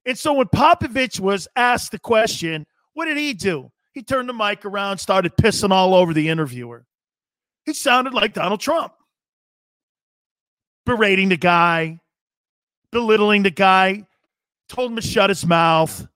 [0.06, 3.72] And so when Popovich was asked the question, what did he do?
[3.94, 6.86] He turned the mic around, started pissing all over the interviewer.
[7.66, 8.94] He sounded like Donald Trump,
[10.86, 12.00] berating the guy,
[12.92, 14.06] belittling the guy,
[14.68, 16.08] told him to shut his mouth.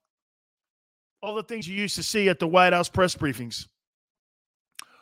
[1.24, 3.68] All the things you used to see at the White House press briefings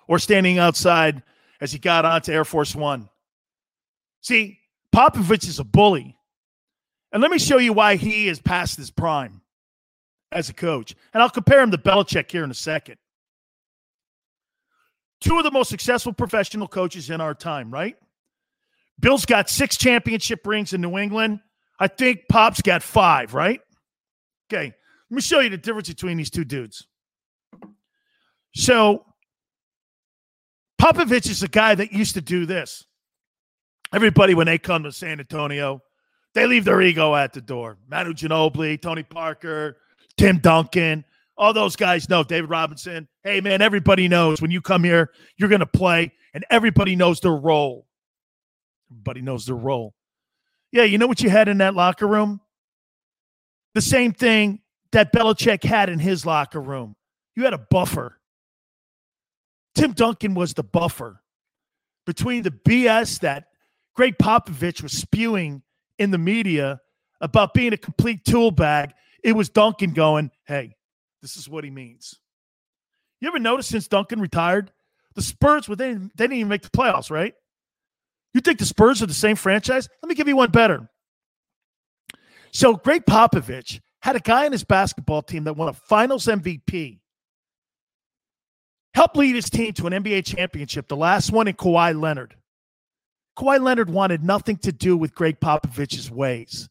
[0.07, 1.23] or standing outside
[1.59, 3.09] as he got onto Air Force One.
[4.21, 4.59] See,
[4.93, 6.15] Popovich is a bully.
[7.11, 9.41] And let me show you why he is past his prime
[10.31, 10.93] as a coach.
[11.11, 12.97] And I'll compare him to Belichick here in a second.
[15.21, 17.95] Two of the most successful professional coaches in our time, right?
[18.99, 21.39] Bill's got six championship rings in New England.
[21.79, 23.59] I think Pop's got five, right?
[24.53, 24.75] Okay.
[25.11, 26.87] Let me show you the difference between these two dudes.
[28.55, 29.05] So
[30.81, 32.85] Popovich is a guy that used to do this.
[33.93, 35.81] Everybody, when they come to San Antonio,
[36.33, 37.77] they leave their ego at the door.
[37.89, 39.75] Manu Ginobili, Tony Parker,
[40.15, 41.03] Tim Duncan,
[41.37, 42.23] all those guys know.
[42.23, 43.05] David Robinson.
[43.25, 47.19] Hey, man, everybody knows when you come here, you're going to play, and everybody knows
[47.19, 47.85] their role.
[48.89, 49.93] Everybody knows their role.
[50.71, 52.39] Yeah, you know what you had in that locker room?
[53.73, 56.95] The same thing that Belichick had in his locker room.
[57.35, 58.19] You had a buffer.
[59.75, 61.21] Tim Duncan was the buffer
[62.05, 63.45] between the BS that
[63.95, 65.61] Gregg Popovich was spewing
[65.97, 66.81] in the media
[67.21, 68.91] about being a complete tool bag.
[69.23, 70.75] It was Duncan going, hey,
[71.21, 72.19] this is what he means.
[73.21, 74.71] You ever notice since Duncan retired,
[75.13, 77.35] the Spurs, well, they, they didn't even make the playoffs, right?
[78.33, 79.87] You think the Spurs are the same franchise?
[80.01, 80.89] Let me give you one better.
[82.51, 86.99] So, Gregg Popovich had a guy in his basketball team that won a finals MVP
[88.93, 92.35] helped lead his team to an NBA championship, the last one in Kawhi Leonard.
[93.37, 96.69] Kawhi Leonard wanted nothing to do with Gregg Popovich's ways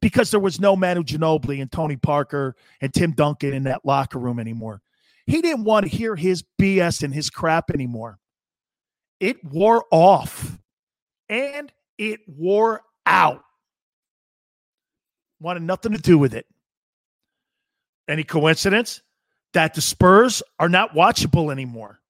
[0.00, 4.18] because there was no Manu Ginobili and Tony Parker and Tim Duncan in that locker
[4.18, 4.80] room anymore.
[5.26, 8.18] He didn't want to hear his BS and his crap anymore.
[9.20, 10.58] It wore off
[11.28, 13.42] and it wore out.
[15.40, 16.46] Wanted nothing to do with it.
[18.08, 19.02] Any coincidence?
[19.54, 22.00] that the Spurs are not watchable anymore.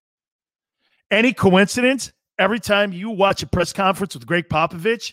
[1.10, 2.12] Any coincidence?
[2.36, 5.12] Every time you watch a press conference with Gregg Popovich,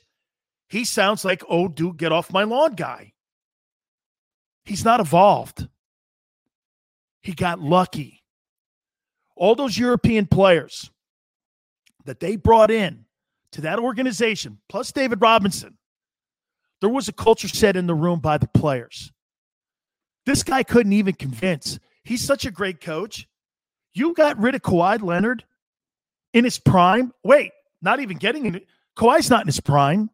[0.69, 3.13] he sounds like, oh, dude, get off my lawn guy.
[4.65, 5.67] He's not evolved.
[7.21, 8.23] He got lucky.
[9.35, 10.89] All those European players
[12.05, 13.05] that they brought in
[13.51, 15.77] to that organization, plus David Robinson,
[16.81, 19.11] there was a culture set in the room by the players.
[20.25, 21.79] This guy couldn't even convince.
[22.03, 23.27] He's such a great coach.
[23.93, 25.45] You got rid of Kawhi Leonard
[26.33, 27.13] in his prime.
[27.23, 27.51] Wait,
[27.81, 28.61] not even getting in.
[28.97, 30.09] Kawhi's not in his prime.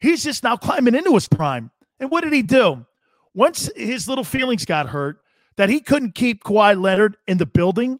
[0.00, 1.70] He's just now climbing into his prime.
[1.98, 2.86] And what did he do?
[3.34, 5.20] Once his little feelings got hurt
[5.56, 7.98] that he couldn't keep Kawhi Leonard in the building,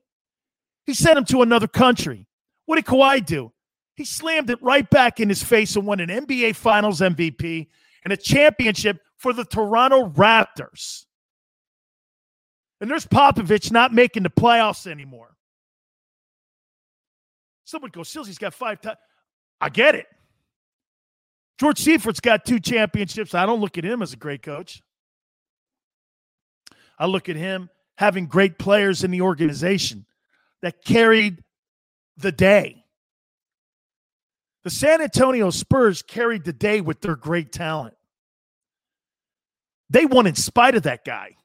[0.87, 2.27] he sent him to another country.
[2.67, 3.53] What did Kawhi do?
[3.99, 7.67] He slammed it right back in his face and won an NBA Finals MVP
[8.05, 11.07] and a championship for the Toronto Raptors.
[12.81, 15.35] And there's Popovich not making the playoffs anymore.
[17.65, 18.99] Someone goes, Sills, he's got five times.
[19.61, 20.07] I get it.
[21.59, 23.35] George Seifert has got two championships.
[23.35, 24.81] I don't look at him as a great coach.
[27.01, 30.07] I look at him having great players in the organization
[30.63, 31.43] that carried
[32.17, 32.85] the day.
[34.69, 37.95] The San Antonio Spurs carried the day with their great talent.
[39.89, 41.37] They won in spite of that guy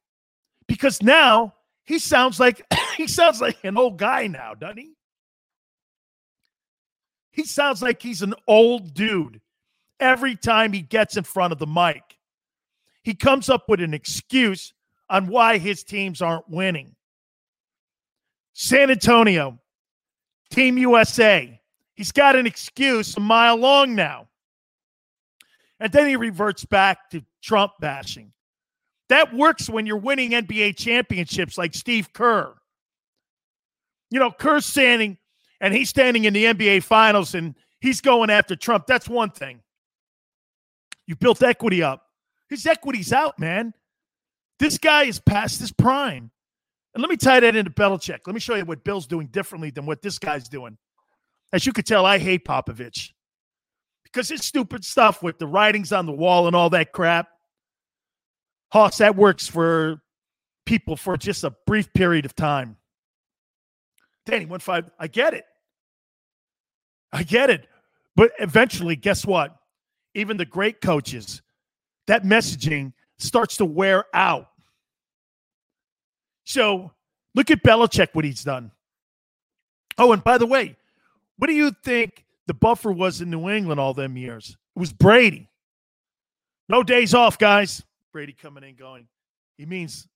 [0.68, 1.54] because now
[1.86, 2.66] he sounds like
[2.98, 4.92] he sounds like an old guy now, doesn't he?
[7.32, 9.40] He sounds like he's an old dude
[10.02, 12.04] every time he gets in front of the mic.
[13.04, 14.74] He comes up with an excuse
[15.10, 16.94] on why his teams aren't winning.
[18.52, 19.60] San Antonio,
[20.52, 21.62] Team USA,
[21.96, 24.28] he's got an excuse a mile long now.
[25.80, 28.32] And then he reverts back to Trump bashing.
[29.10, 32.54] That works when you're winning NBA championships like Steve Kerr.
[34.10, 35.18] You know, Kerr's standing
[35.60, 38.86] and he's standing in the NBA finals and he's going after Trump.
[38.88, 39.62] That's one thing.
[41.06, 42.06] You built equity up.
[42.50, 43.74] His equity's out, man.
[44.60, 46.32] This guy is past his prime.
[46.94, 48.20] And let me tie that into Belichick.
[48.26, 50.78] Let me show you what Bill's doing differently than what this guy's doing.
[51.54, 53.12] As you could tell, I hate Popovich
[54.04, 57.30] because his stupid stuff with the writings on the wall and all that crap.
[58.72, 60.02] Hawks, that works for
[60.66, 62.76] people for just a brief period of time.
[64.26, 64.90] Danny, one five.
[64.98, 65.46] I get it.
[67.12, 67.68] I get it.
[68.16, 69.56] But eventually, guess what?
[70.16, 71.44] Even the great coaches,
[72.08, 74.50] that messaging starts to wear out.
[76.46, 76.92] So
[77.36, 78.72] look at Belichick, what he's done.
[80.00, 80.78] Oh, and by the way,
[81.38, 84.58] what do you think the buffer was in New England all them years?
[84.76, 85.50] It was Brady.
[86.70, 87.84] No days off, guys.
[88.12, 89.08] Brady coming in going,
[89.58, 90.08] he means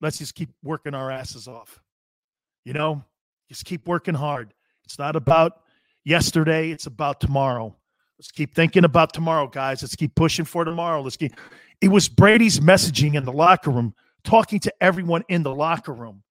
[0.00, 1.80] let's just keep working our asses off.
[2.64, 3.04] You know,
[3.48, 4.52] just keep working hard.
[4.84, 5.62] It's not about
[6.04, 7.74] yesterday, it's about tomorrow.
[8.18, 9.82] Let's keep thinking about tomorrow, guys.
[9.82, 11.00] Let's keep pushing for tomorrow.
[11.02, 11.34] Let's keep.
[11.80, 16.22] It was Brady's messaging in the locker room, talking to everyone in the locker room.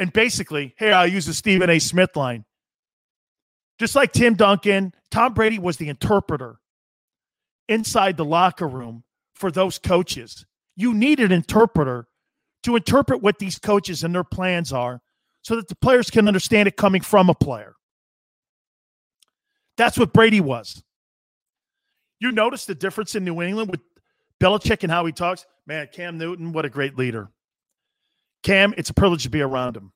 [0.00, 1.78] And basically, hey, I'll use the Stephen A.
[1.78, 2.44] Smith line.
[3.78, 6.58] Just like Tim Duncan, Tom Brady was the interpreter
[7.68, 9.04] inside the locker room
[9.34, 10.44] for those coaches.
[10.76, 12.08] You need an interpreter
[12.64, 15.00] to interpret what these coaches and their plans are
[15.42, 17.74] so that the players can understand it coming from a player.
[19.76, 20.82] That's what Brady was.
[22.20, 23.80] You notice the difference in New England with
[24.40, 25.46] Belichick and how he talks?
[25.66, 27.30] Man, Cam Newton, what a great leader.
[28.42, 29.92] Cam, it's a privilege to be around him.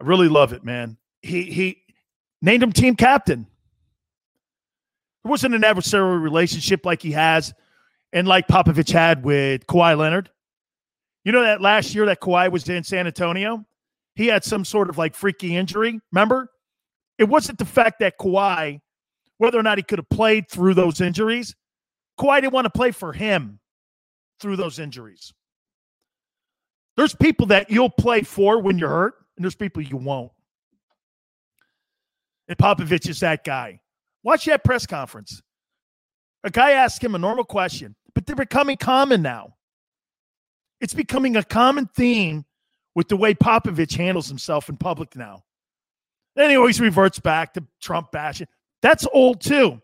[0.00, 0.98] I really love it, man.
[1.22, 1.82] He he
[2.42, 3.46] named him team captain.
[5.24, 7.52] There wasn't an adversarial relationship like he has
[8.12, 10.30] and like Popovich had with Kawhi Leonard.
[11.24, 13.64] You know that last year that Kawhi was in San Antonio?
[14.14, 16.00] He had some sort of like freaky injury.
[16.12, 16.50] Remember?
[17.18, 18.80] It wasn't the fact that Kawhi
[19.38, 21.54] whether or not he could have played through those injuries.
[22.20, 23.60] Kawhi didn't want to play for him
[24.40, 25.32] through those injuries.
[26.96, 30.32] There's people that you'll play for when you're hurt, and there's people you won't.
[32.48, 33.80] And Popovich is that guy.
[34.22, 35.42] Watch that press conference.
[36.44, 39.54] A guy asked him a normal question, but they're becoming common now.
[40.80, 42.44] It's becoming a common theme
[42.94, 45.44] with the way Popovich handles himself in public now.
[46.36, 48.46] Then he always reverts back to Trump bashing.
[48.80, 49.80] That's old too.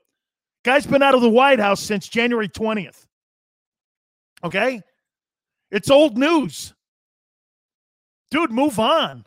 [0.65, 3.07] Guy's been out of the White House since January 20th.
[4.43, 4.81] Okay?
[5.71, 6.75] It's old news.
[8.31, 9.27] Dude, move on.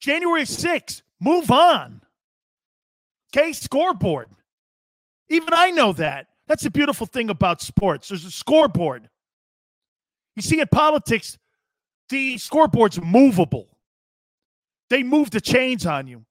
[0.00, 2.02] January 6th, move on.
[3.36, 4.28] Okay, scoreboard.
[5.28, 6.28] Even I know that.
[6.46, 8.08] That's the beautiful thing about sports.
[8.08, 9.08] There's a scoreboard.
[10.34, 11.36] You see, in politics,
[12.08, 13.68] the scoreboard's movable.
[14.88, 16.24] They move the chains on you.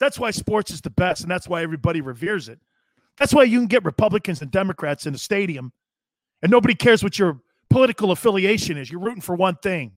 [0.00, 2.58] That's why sports is the best, and that's why everybody reveres it.
[3.18, 5.72] That's why you can get Republicans and Democrats in a stadium,
[6.40, 8.90] and nobody cares what your political affiliation is.
[8.90, 9.92] You're rooting for one thing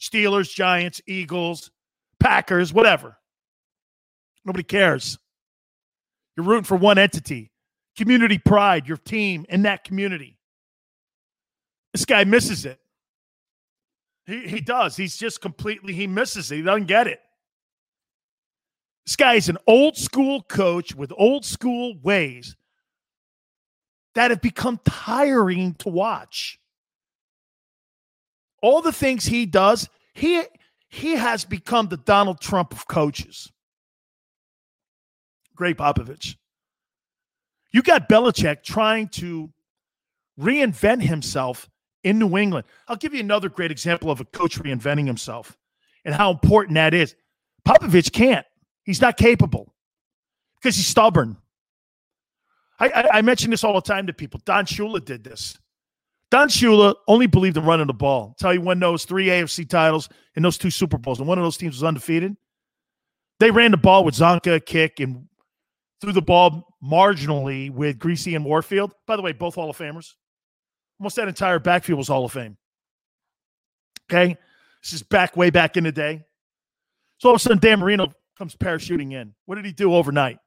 [0.00, 1.70] Steelers, Giants, Eagles,
[2.20, 3.18] Packers, whatever.
[4.44, 5.18] Nobody cares.
[6.36, 7.50] You're rooting for one entity,
[7.96, 10.38] community pride, your team in that community.
[11.92, 12.80] This guy misses it.
[14.26, 14.96] He, he does.
[14.96, 16.56] He's just completely, he misses it.
[16.56, 17.20] He doesn't get it.
[19.06, 22.56] This guy is an old school coach with old school ways
[24.14, 26.58] that have become tiring to watch.
[28.62, 30.42] All the things he does, he
[30.88, 33.50] he has become the Donald Trump of coaches.
[35.54, 36.36] Gregg Popovich.
[37.72, 39.50] You got Belichick trying to
[40.38, 41.68] reinvent himself
[42.02, 42.66] in New England.
[42.86, 45.56] I'll give you another great example of a coach reinventing himself
[46.04, 47.16] and how important that is.
[47.66, 48.46] Popovich can't.
[48.84, 49.74] He's not capable
[50.60, 51.36] because he's stubborn.
[52.78, 54.40] I, I, I, mention this all the time to people.
[54.44, 55.56] Don Shula did this.
[56.30, 58.34] Don Shula only believed in running the ball.
[58.38, 61.44] Tell you when those three AFC titles and those two Super Bowls, and one of
[61.44, 62.36] those teams was undefeated.
[63.40, 65.28] They ran the ball with Csonka, Kiick, and
[66.04, 68.92] threw the ball marginally with Griese and Warfield.
[69.06, 70.12] By the way, both Hall of Famers.
[71.00, 72.56] Almost that entire backfield was Hall of Fame.
[74.10, 74.36] Okay.
[74.82, 76.22] This is back way back in the day.
[77.18, 79.34] So all of a sudden, Dan Marino comes parachuting in.
[79.46, 80.38] What did he do overnight?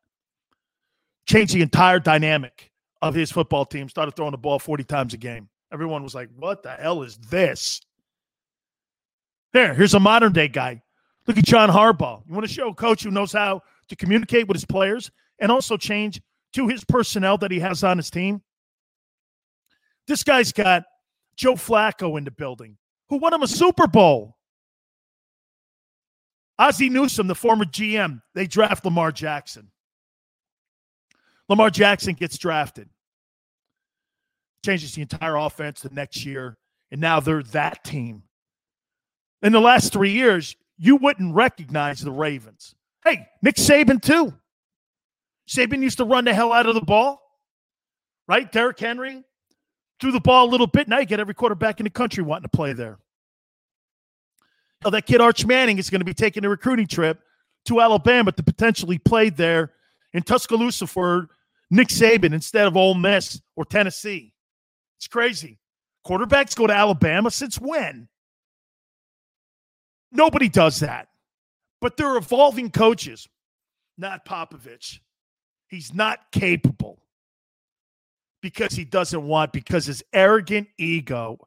[1.28, 5.18] Changed the entire dynamic of his football team, started throwing the ball 40 times a
[5.18, 5.50] game.
[5.74, 7.82] Everyone was like, what the hell is this?
[9.54, 10.82] There, here's a modern day guy.
[11.26, 12.22] Look at John Harbaugh.
[12.28, 15.52] You want to show a coach who knows how to communicate with his players and
[15.52, 16.22] also change
[16.54, 18.42] to his personnel that he has on his team?
[20.08, 20.84] This guy's got
[21.36, 22.78] Joe Flacco in the building,
[23.10, 24.38] who won him a Super Bowl.
[26.60, 29.70] Ozzie Newsome, the former GM, they draft Lamar Jackson.
[31.50, 32.90] Lamar Jackson gets drafted,
[34.66, 36.58] changes the entire offense the next year,
[36.92, 38.24] and now they're that team.
[39.44, 42.76] In the last three years, you wouldn't recognize the Ravens.
[43.04, 44.34] Hey, Nick Saban, too.
[45.48, 47.22] Saban used to run the hell out of the ball,
[48.28, 48.52] right?
[48.52, 49.24] Derrick Henry
[50.00, 50.88] threw the ball a little bit.
[50.88, 53.00] Now you get every quarterback in the country wanting to play there.
[54.84, 57.20] Now, that kid Arch Manning is going to be taking a recruiting trip
[57.66, 59.74] to Alabama to potentially play there
[60.14, 61.30] in Tuscaloosa for
[61.72, 64.34] Nick Saban instead of Ole Miss or Tennessee.
[64.98, 65.58] It's crazy.
[66.06, 68.08] Quarterbacks go to Alabama since when?
[70.12, 71.10] Nobody does that.
[71.82, 73.28] But they're evolving coaches,
[73.98, 75.00] not Popovich.
[75.68, 77.00] He's not capable
[78.42, 81.40] because he doesn't want, because his arrogant ego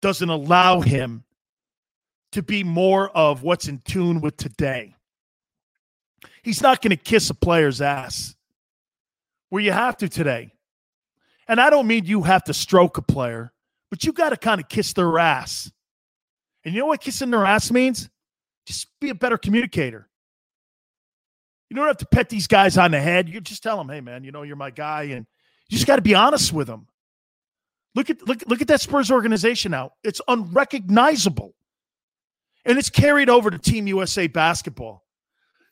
[0.00, 1.24] doesn't allow him
[2.32, 4.94] to be more of what's in tune with today.
[6.42, 8.34] He's not going to kiss a player's ass
[9.50, 10.52] where you have to today.
[11.48, 13.52] And I don't mean you have to stroke a player,
[13.90, 15.70] but you got to kind of kiss their ass.
[16.64, 18.08] And you know what kissing their ass means?
[18.66, 20.08] Just be a better communicator.
[21.72, 23.30] You don't have to pet these guys on the head.
[23.30, 25.04] You just tell them, hey, man, you know, you're my guy.
[25.04, 25.24] And
[25.70, 26.86] you just got to be honest with them.
[27.94, 29.92] Look at look, look at that Spurs organization now.
[30.04, 31.54] It's unrecognizable.
[32.66, 35.02] And it's carried over to Team USA basketball.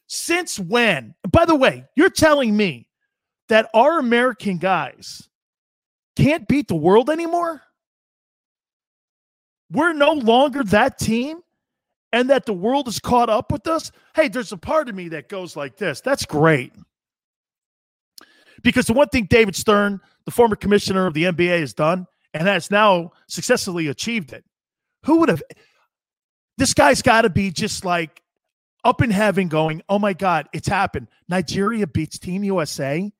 [0.07, 1.17] Since when?
[1.31, 2.89] By the way, you're telling me
[3.51, 5.29] that our American guys
[6.17, 7.61] can't beat the world anymore?
[9.71, 11.43] We're no longer that team
[12.13, 13.93] and that the world is caught up with us?
[14.15, 16.01] Hey, there's a part of me that goes like this.
[16.01, 16.73] That's great.
[18.63, 22.47] Because the one thing David Stern, the former commissioner of the NBA, has done and
[22.47, 24.45] has now successfully achieved it.
[25.07, 25.43] Who would have?
[26.59, 28.23] This guy's got to be just like
[28.85, 31.09] up in heaven going, oh my God, it's happened.
[31.29, 33.11] Nigeria beats Team USA.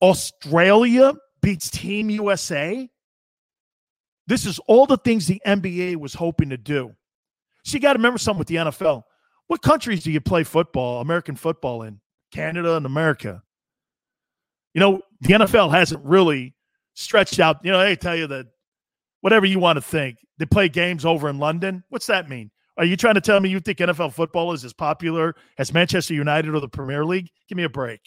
[0.00, 2.88] Australia beats Team USA.
[4.32, 6.94] This is all the things the NBA was hoping to do.
[7.64, 9.02] So you got to remember something with the NFL.
[9.48, 12.00] What countries do you play football, American football in?
[12.32, 13.42] Canada and America.
[14.72, 16.54] You know, the NFL hasn't really
[16.94, 17.58] stretched out.
[17.62, 18.46] You know, they tell you that
[19.20, 21.84] whatever you want to think, they play games over in London.
[21.90, 22.50] What's that mean?
[22.78, 26.14] Are you trying to tell me you think NFL football is as popular as Manchester
[26.14, 27.28] United or the Premier League?
[27.50, 28.00] Give me a break.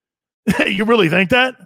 [0.68, 1.56] you really think that?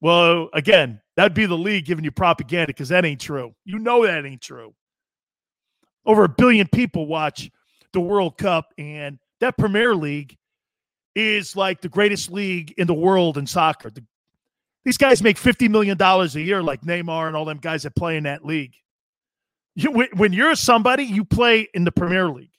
[0.00, 3.54] Well, again, that'd be the league giving you propaganda because that ain't true.
[3.64, 4.74] You know that ain't true.
[6.04, 7.50] Over a billion people watch
[7.92, 10.36] the World Cup, and that Premier League
[11.14, 13.90] is like the greatest league in the world in soccer.
[13.90, 14.04] The,
[14.84, 18.18] these guys make $50 million a year, like Neymar and all them guys that play
[18.18, 18.74] in that league.
[19.74, 22.52] You, when you're somebody, you play in the Premier League.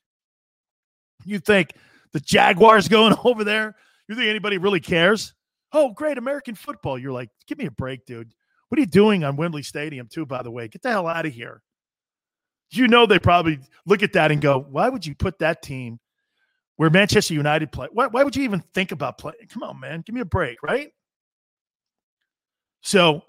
[1.24, 1.74] You think
[2.14, 3.76] the Jaguars going over there?
[4.08, 5.34] You think anybody really cares?
[5.80, 6.97] Oh, great American football.
[6.97, 8.34] You're like, give me a break, dude.
[8.67, 10.67] What are you doing on Wembley Stadium, too, by the way?
[10.67, 11.61] Get the hell out of here.
[12.71, 15.99] You know, they probably look at that and go, why would you put that team
[16.78, 17.89] where Manchester United play?
[17.93, 19.38] Why, why would you even think about playing?
[19.49, 20.01] Come on, man.
[20.03, 20.89] Give me a break, right?
[22.82, 23.21] So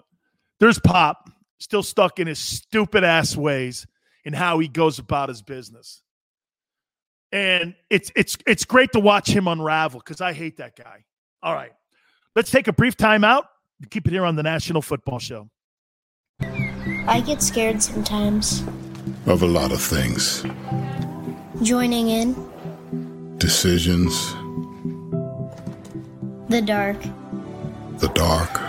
[0.59, 1.29] there's Pop
[1.59, 3.85] still stuck in his stupid ass ways
[4.25, 6.01] in how he goes about his business.
[7.31, 11.05] And it's it's it's great to watch him unravel because I hate that guy.
[11.43, 11.73] All right.
[12.35, 13.45] Let's take a brief time out.
[13.89, 15.49] Keep it here on the National Football Show.
[17.07, 18.63] I get scared sometimes.
[19.25, 20.43] Of a lot of things.
[21.63, 23.37] Joining in.
[23.37, 24.33] Decisions.
[26.49, 27.01] The dark.
[27.97, 28.61] The dark.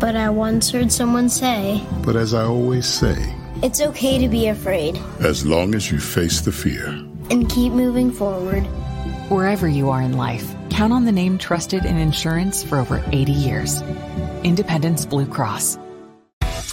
[0.00, 1.80] But I once heard someone say.
[2.04, 3.16] But as I always say.
[3.62, 4.98] It's okay to be afraid.
[5.20, 6.88] As long as you face the fear.
[7.30, 8.66] And keep moving forward.
[9.32, 13.32] Wherever you are in life, count on the name trusted in insurance for over 80
[13.32, 13.80] years.
[14.44, 15.78] Independence Blue Cross.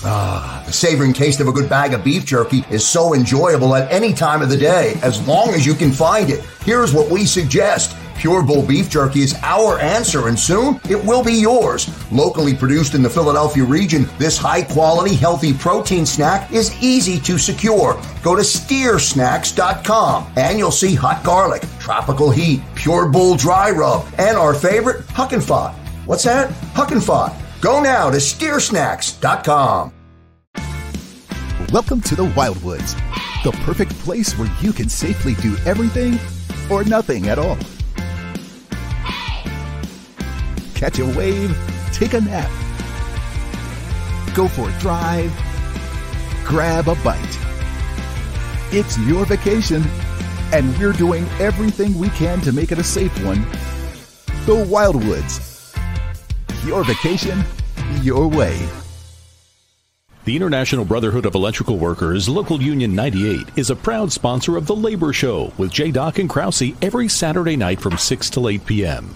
[0.04, 3.90] Ah, the savoring taste of a good bag of beef jerky is so enjoyable at
[3.90, 6.44] any time of the day, as long as you can find it.
[6.66, 7.96] Here's what we suggest.
[8.20, 11.90] Pure Bull Beef Jerky is our answer, and soon it will be yours.
[12.12, 17.38] Locally produced in the Philadelphia region, this high quality, healthy protein snack is easy to
[17.38, 17.94] secure.
[18.22, 24.38] Go to steersnacks.com and you'll see hot garlic, tropical heat, pure bull dry rub, and
[24.38, 25.74] our favorite, Huck and Fod.
[26.06, 26.52] What's that?
[26.76, 27.36] Huck and Fod.
[27.62, 29.92] Go now to steersnacks.com.
[31.74, 32.94] Welcome to the Wildwoods,
[33.44, 36.20] the perfect place where you can safely do everything
[36.70, 37.58] or nothing at all.
[40.76, 41.58] Catch a wave,
[41.92, 42.52] take a nap,
[44.36, 45.36] go for a drive,
[46.46, 47.40] grab a bite.
[48.72, 49.82] It's your vacation,
[50.52, 53.42] and we're doing everything we can to make it a safe one.
[54.46, 55.46] The Wildwoods.
[56.66, 57.44] Your vacation,
[58.02, 58.68] your way.
[60.26, 64.76] The International Brotherhood of Electrical Workers, Local Union 98, is a proud sponsor of The
[64.76, 65.92] Labor Show with J.
[65.92, 69.16] Doc and Krause every Saturday night from 6 to 8 p.m.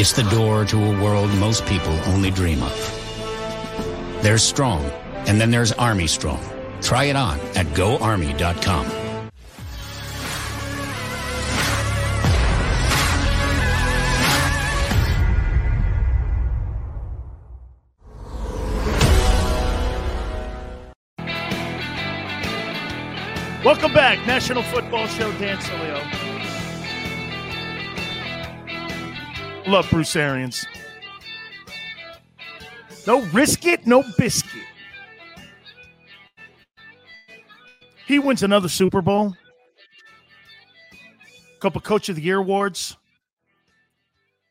[0.00, 4.20] It's the door to a world most people only dream of.
[4.22, 4.84] There's Strong,
[5.26, 6.40] and then there's Army Strong.
[6.80, 8.86] Try it on at goarmy.com.
[23.64, 25.32] Welcome back, National Football Show.
[25.32, 26.37] Dan Sileo.
[29.68, 30.66] Love Bruce Arians.
[33.06, 34.62] No risk it, no biscuit.
[38.06, 39.36] He wins another Super Bowl.
[41.60, 42.96] Couple Coach of the Year awards.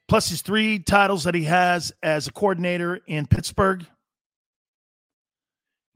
[0.08, 3.86] Plus his three titles that he has as a coordinator in Pittsburgh.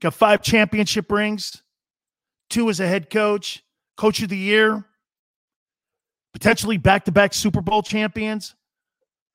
[0.02, 1.62] Got five championship rings
[2.50, 3.64] two as a head coach,
[3.98, 4.84] coach of the year,
[6.34, 8.56] potentially back to back Super Bowl champions,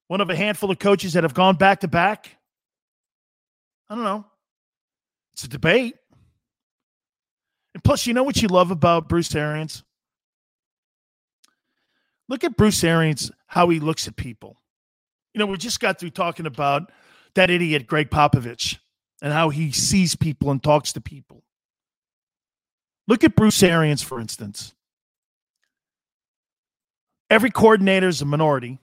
[0.08, 2.36] one of a handful of coaches that have gone back to back.
[3.88, 4.24] I don't know.
[5.34, 5.96] It's a debate.
[7.74, 9.82] And plus, you know what you love about Bruce Arians?
[12.28, 14.60] Look at Bruce Arians, how he looks at people.
[15.34, 16.90] You know, we just got through talking about
[17.34, 18.78] that idiot, Gregg Popovich,
[19.20, 21.44] and how he sees people and talks to people.
[23.06, 24.72] Look at Bruce Arians, for instance.
[27.28, 28.78] Every coordinator is a minority.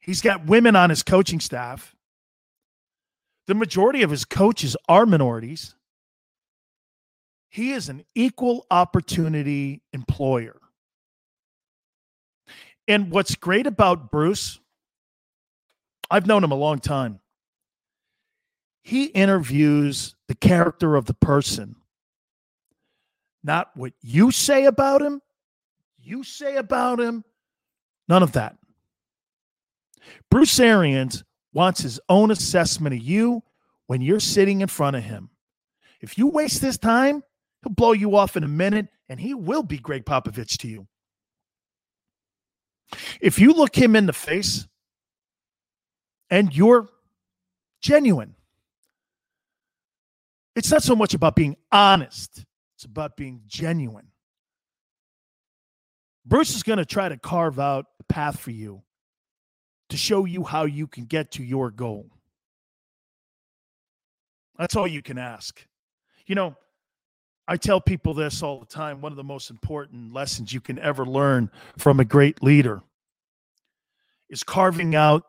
[0.00, 1.94] He's got women on his coaching staff.
[3.46, 5.74] The majority of his coaches are minorities.
[7.48, 10.56] He is an equal opportunity employer.
[12.86, 14.58] And what's great about Bruce,
[16.10, 17.20] I've known him a long time.
[18.82, 21.76] He interviews the character of the person,
[23.44, 25.20] not what you say about him,
[26.02, 27.24] you say about him,
[28.08, 28.56] none of that.
[30.30, 33.42] Bruce Arians wants his own assessment of you
[33.86, 35.30] when you're sitting in front of him.
[36.00, 37.22] If you waste this time,
[37.62, 40.86] he'll blow you off in a minute and he will be Gregg Popovich to you.
[43.20, 44.66] If you look him in the face
[46.30, 46.88] and you're
[47.82, 48.36] genuine,
[50.54, 52.44] it's not so much about being honest,
[52.76, 54.08] it's about being genuine.
[56.24, 58.82] Bruce is going to try to carve out a path for you
[59.90, 62.10] to show you how you can get to your goal.
[64.58, 65.64] That's all you can ask.
[66.26, 66.56] You know,
[67.48, 69.00] I tell people this all the time.
[69.00, 72.82] One of the most important lessons you can ever learn from a great leader
[74.28, 75.24] is carving out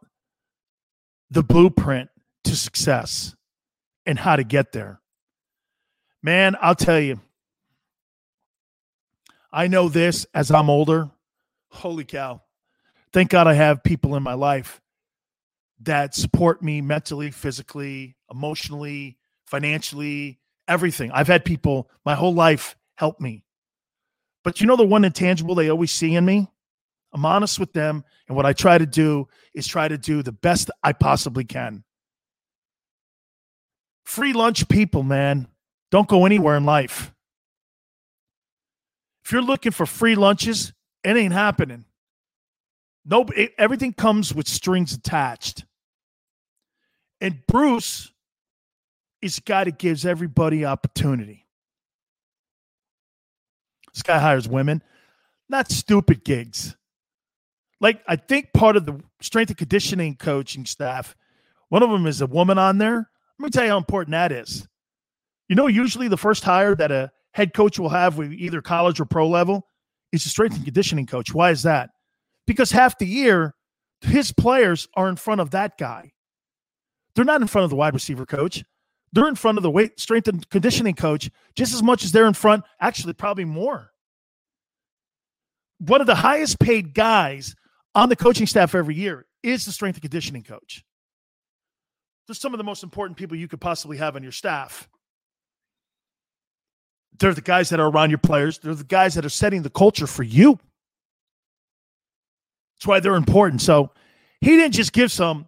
[1.31, 2.09] the blueprint
[2.43, 3.35] to success
[4.05, 4.99] and how to get there.
[6.21, 7.19] Man, I'll tell you,
[9.51, 11.09] I know this as I'm older.
[11.69, 12.41] Holy cow.
[13.13, 14.81] Thank God I have people in my life
[15.81, 21.11] that support me mentally, physically, emotionally, financially, everything.
[21.11, 23.43] I've had people my whole life help me.
[24.43, 26.47] But you know the one intangible they always see in me?
[27.13, 28.03] I'm honest with them.
[28.27, 31.83] And what I try to do is try to do the best I possibly can.
[34.05, 35.47] Free lunch people, man,
[35.89, 37.13] don't go anywhere in life.
[39.25, 41.85] If you're looking for free lunches, it ain't happening.
[43.05, 45.65] No, it, everything comes with strings attached.
[47.19, 48.11] And Bruce
[49.21, 51.45] is a guy that gives everybody opportunity.
[53.93, 54.81] This guy hires women,
[55.49, 56.75] not stupid gigs.
[57.79, 61.15] Like, I think part of the strength and conditioning coaching staff,
[61.69, 63.09] one of them is a woman on there.
[63.39, 64.67] Let me tell you how important that is.
[65.49, 68.99] You know, usually the first hire that a head coach will have with either college
[68.99, 69.67] or pro level
[70.11, 71.33] is a strength and conditioning coach.
[71.33, 71.89] Why is that?
[72.51, 73.55] Because half the year,
[74.01, 76.11] his players are in front of that guy.
[77.15, 78.61] They're not in front of the wide receiver coach.
[79.13, 82.25] They're in front of the weight strength and conditioning coach just as much as they're
[82.25, 83.93] in front, actually, probably more.
[85.77, 87.55] One of the highest paid guys
[87.95, 90.83] on the coaching staff every year is the strength and conditioning coach.
[92.27, 94.89] They're some of the most important people you could possibly have on your staff.
[97.17, 98.59] They're the guys that are around your players.
[98.59, 100.59] They're the guys that are setting the culture for you.
[102.81, 103.61] That's why they're important.
[103.61, 103.91] So
[104.39, 105.47] he didn't just give some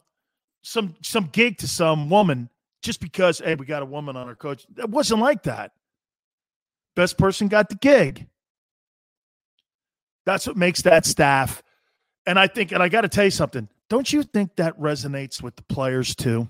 [0.61, 2.47] some some gig to some woman
[2.83, 4.67] just because hey we got a woman on our coach.
[4.77, 5.71] It wasn't like that.
[6.95, 8.27] Best person got the gig.
[10.27, 11.63] That's what makes that staff.
[12.27, 13.67] And I think, and I got to tell you something.
[13.89, 16.47] Don't you think that resonates with the players too?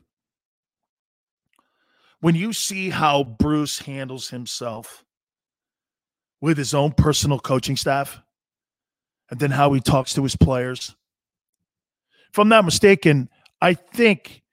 [2.20, 5.06] When you see how Bruce handles himself,
[6.42, 8.22] with his own personal coaching staff
[9.30, 10.96] and then how he talks to his players.
[12.32, 13.30] If I'm not mistaken,
[13.62, 14.44] I think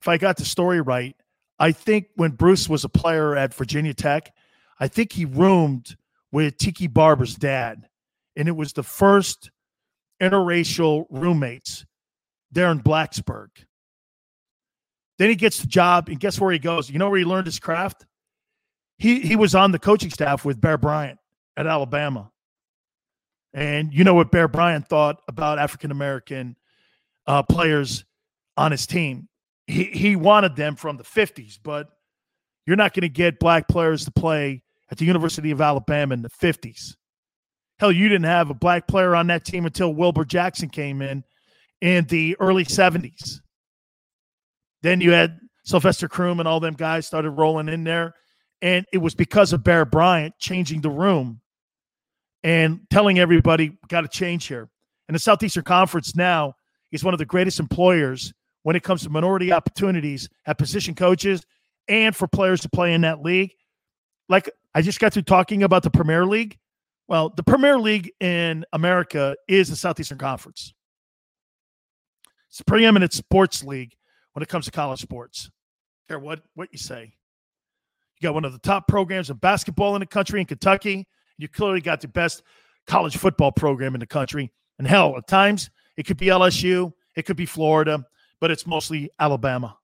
[0.00, 1.16] if I got the story right,
[1.58, 4.32] I think when Bruce was a player at Virginia Tech,
[4.78, 5.96] I think he roomed
[6.32, 7.86] with Tiki Barber's dad.
[8.36, 9.50] And it was the first
[10.20, 11.84] interracial roommates
[12.50, 13.48] there in Blacksburg.
[15.18, 16.88] Then he gets the job, and guess where he goes?
[16.88, 18.06] You know where he learned his craft?
[18.96, 21.18] He he was on the coaching staff with Bear Bryant
[21.56, 22.30] at Alabama.
[23.52, 26.56] And you know what Bear Bryant thought about African American
[27.26, 28.04] uh, players
[28.56, 29.28] on his team.
[29.66, 31.88] He, he wanted them from the 50s, but
[32.66, 36.22] you're not going to get black players to play at the University of Alabama in
[36.22, 36.94] the 50s.
[37.78, 41.24] Hell, you didn't have a black player on that team until Wilbur Jackson came in
[41.80, 43.40] in the early 70s.
[44.82, 48.14] Then you had Sylvester Croom and all them guys started rolling in there.
[48.62, 51.40] And it was because of Bear Bryant changing the room
[52.42, 54.68] and telling everybody, got to change here.
[55.08, 56.54] And the Southeastern Conference now
[56.92, 58.32] is one of the greatest employers
[58.62, 61.44] when it comes to minority opportunities at position coaches
[61.88, 63.52] and for players to play in that league.
[64.28, 66.58] Like I just got through talking about the Premier League.
[67.08, 70.72] Well, the Premier League in America is the Southeastern Conference.
[72.48, 73.94] It's a preeminent sports league
[74.32, 75.50] when it comes to college sports.
[76.08, 77.14] Care what what you say.
[78.20, 81.06] You got one of the top programs of basketball in the country in Kentucky.
[81.40, 82.42] You clearly got the best
[82.86, 87.26] college football program in the country, And hell, at times it could be LSU, it
[87.26, 88.04] could be Florida,
[88.40, 89.76] but it's mostly Alabama.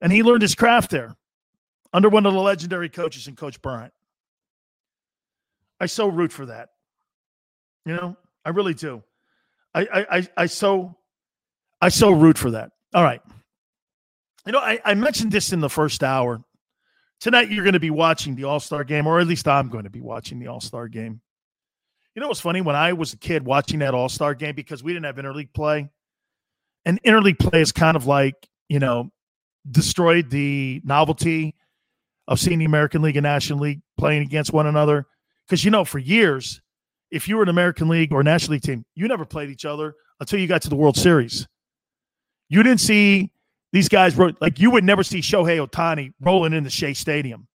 [0.00, 1.16] And he learned his craft there
[1.92, 3.92] under one of the legendary coaches in Coach Bryant.
[5.80, 6.70] I so root for that.
[7.86, 9.02] You know, I really do.
[9.74, 10.96] I I I, I so
[11.80, 12.72] I so root for that.
[12.94, 13.22] All right.
[14.46, 16.42] You know, I, I mentioned this in the first hour.
[17.20, 19.90] Tonight you're going to be watching the All-Star game, or at least I'm going to
[19.90, 21.20] be watching the All-Star game.
[22.14, 22.60] You know what's funny?
[22.60, 25.88] When I was a kid watching that All-Star game, because we didn't have interleague play,
[26.84, 28.34] and interleague play is kind of like,
[28.68, 29.10] you know,
[29.70, 31.54] destroyed the novelty
[32.28, 35.06] of seeing the American League and National League playing against one another.
[35.46, 36.60] Because you know, for years,
[37.10, 39.94] if you were an American League or National League team, you never played each other
[40.20, 41.48] until you got to the World Series.
[42.48, 43.30] You didn't see
[43.72, 47.46] these guys wrote like you would never see Shohei Ohtani rolling into Shea Stadium.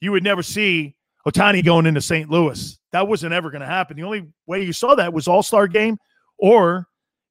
[0.00, 0.96] You would never see
[1.26, 2.28] Ohtani going into St.
[2.28, 2.78] Louis.
[2.90, 3.96] That wasn't ever going to happen.
[3.96, 5.98] The only way you saw that was All Star game,
[6.38, 6.88] or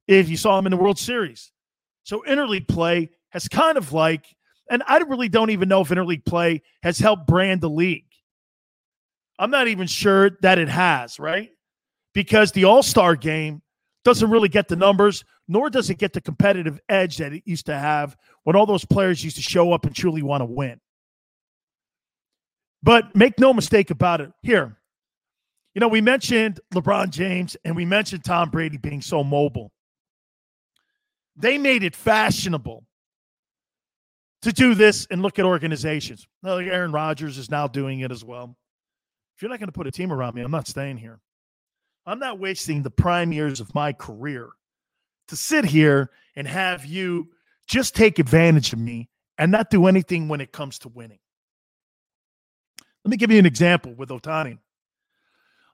[0.08, 1.52] if you saw him in the World Series.
[2.04, 4.26] So interleague play has kind of like,
[4.70, 8.06] and I really don't even know if interleague play has helped brand the league.
[9.38, 11.50] I'm not even sure that it has, right?
[12.14, 13.62] Because the All Star game
[14.04, 17.66] doesn't really get the numbers, nor does it get the competitive edge that it used
[17.66, 20.80] to have when all those players used to show up and truly want to win.
[22.82, 24.32] But make no mistake about it.
[24.42, 24.76] Here,
[25.74, 29.70] you know, we mentioned LeBron James and we mentioned Tom Brady being so mobile.
[31.36, 32.84] They made it fashionable
[34.42, 36.26] to do this and look at organizations.
[36.42, 38.56] Like Aaron Rodgers is now doing it as well.
[39.36, 41.20] If you're not going to put a team around me, I'm not staying here.
[42.06, 44.48] I'm not wasting the prime years of my career
[45.28, 47.28] to sit here and have you
[47.66, 51.18] just take advantage of me and not do anything when it comes to winning.
[53.04, 54.58] Let me give you an example with Ohtani.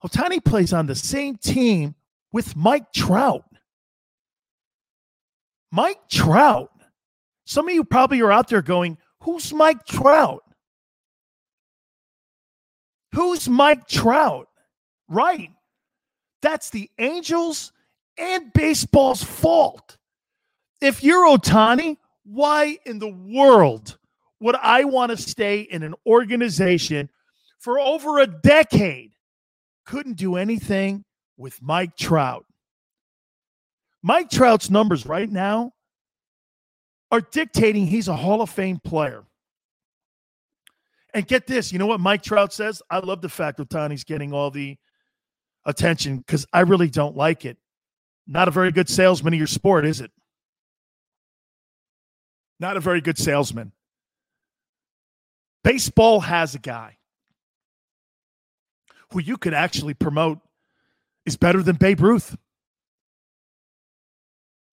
[0.05, 1.95] Ohtani plays on the same team
[2.33, 3.45] with Mike Trout.
[5.73, 6.71] Mike Trout.
[7.45, 10.43] Some of you probably are out there going, Who's Mike Trout?
[13.13, 14.49] Who's Mike Trout?
[15.09, 15.51] Right.
[16.43, 17.73] That's the Angels
[18.17, 19.97] and baseball's fault.
[20.81, 23.99] If you're Ohtani, why in the world
[24.41, 27.11] would I want to stay in an organization
[27.59, 29.13] for over a decade?
[29.85, 31.05] Couldn't do anything
[31.37, 32.45] with Mike Trout.
[34.03, 35.73] Mike Trout's numbers right now
[37.11, 39.25] are dictating he's a Hall of Fame player.
[41.15, 42.83] And get this, you know what Mike Trout says?
[42.91, 44.77] I love the fact that Ohtani's getting all the
[45.65, 47.59] attention because I really don't like it.
[48.27, 50.11] Not a very good salesman of your sport, is it?
[52.61, 53.73] Not a very good salesman.
[55.65, 56.99] Baseball has a guy
[59.13, 60.39] who you could actually promote
[61.25, 62.37] is better than Babe Ruth.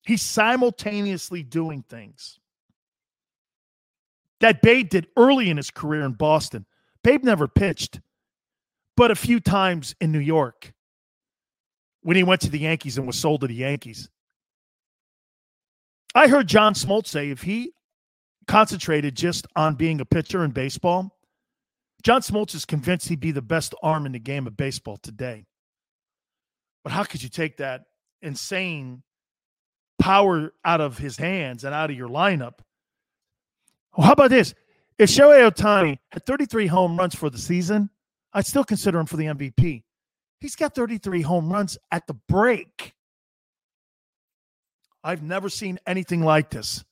[0.06, 2.40] He's simultaneously doing things
[4.40, 6.66] that Babe did early in his career in Boston.
[7.04, 8.00] Babe never pitched,
[8.96, 10.75] but a few times in New York
[12.06, 14.10] when he went to the Yankees and was sold to the Yankees.
[16.14, 17.72] I heard John Smoltz say if he
[18.48, 21.18] concentrated just on being a pitcher in baseball,
[22.04, 25.48] John Smoltz is convinced he'd be the best arm in the game of baseball today.
[26.84, 27.86] But how could you take that
[28.22, 29.02] insane
[29.98, 32.60] power out of his hands and out of your lineup?
[33.98, 34.54] Well, how about this?
[35.00, 37.90] If Shohei Ohtani had 33 home runs for the season,
[38.32, 39.85] I'd still consider him for the MVP.
[40.40, 42.94] He's got 33 home runs at the break.
[45.04, 46.84] I've never seen anything like this.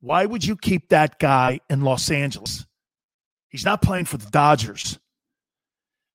[0.00, 2.66] Why would you keep that guy in Los Angeles?
[3.48, 4.98] He's not playing for the Dodgers.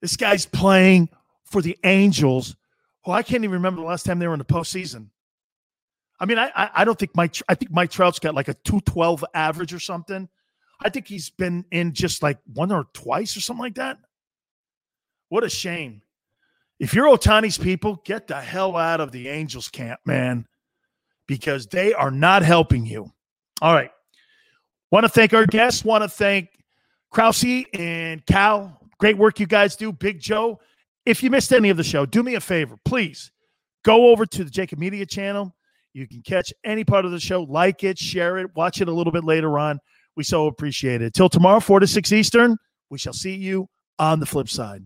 [0.02, 1.10] This guy's playing
[1.46, 2.56] for the Angels,
[3.06, 5.10] who I can't even remember the last time they were in the postseason.
[6.20, 7.36] I mean, I I, don't think Mike.
[7.48, 10.28] I think Mike Trout's got like a two twelve average or something.
[10.84, 13.98] I think he's been in just like one or twice or something like that.
[15.30, 16.02] What a shame.
[16.80, 20.46] If you're Ohtani's people, get the hell out of the Angels camp, man,
[21.28, 23.12] because they are not helping you.
[23.62, 23.92] All right.
[24.92, 25.84] Want to thank our guests.
[25.84, 26.50] Want to thank
[27.12, 28.80] Krause and Cal.
[28.98, 29.92] Great work you guys do.
[29.92, 30.60] Big Joe.
[31.06, 32.76] If you missed any of the show, do me a favor.
[32.86, 33.32] Please
[33.84, 35.56] go over to the JAKIB Media channel.
[35.94, 38.92] You can catch any part of the show, like it, share it, watch it a
[38.92, 39.80] little bit later on.
[40.16, 41.14] We so appreciate it.
[41.14, 42.58] Till tomorrow, 4 to 6 Eastern,
[42.90, 43.68] we shall see you
[43.98, 44.86] on the flip side.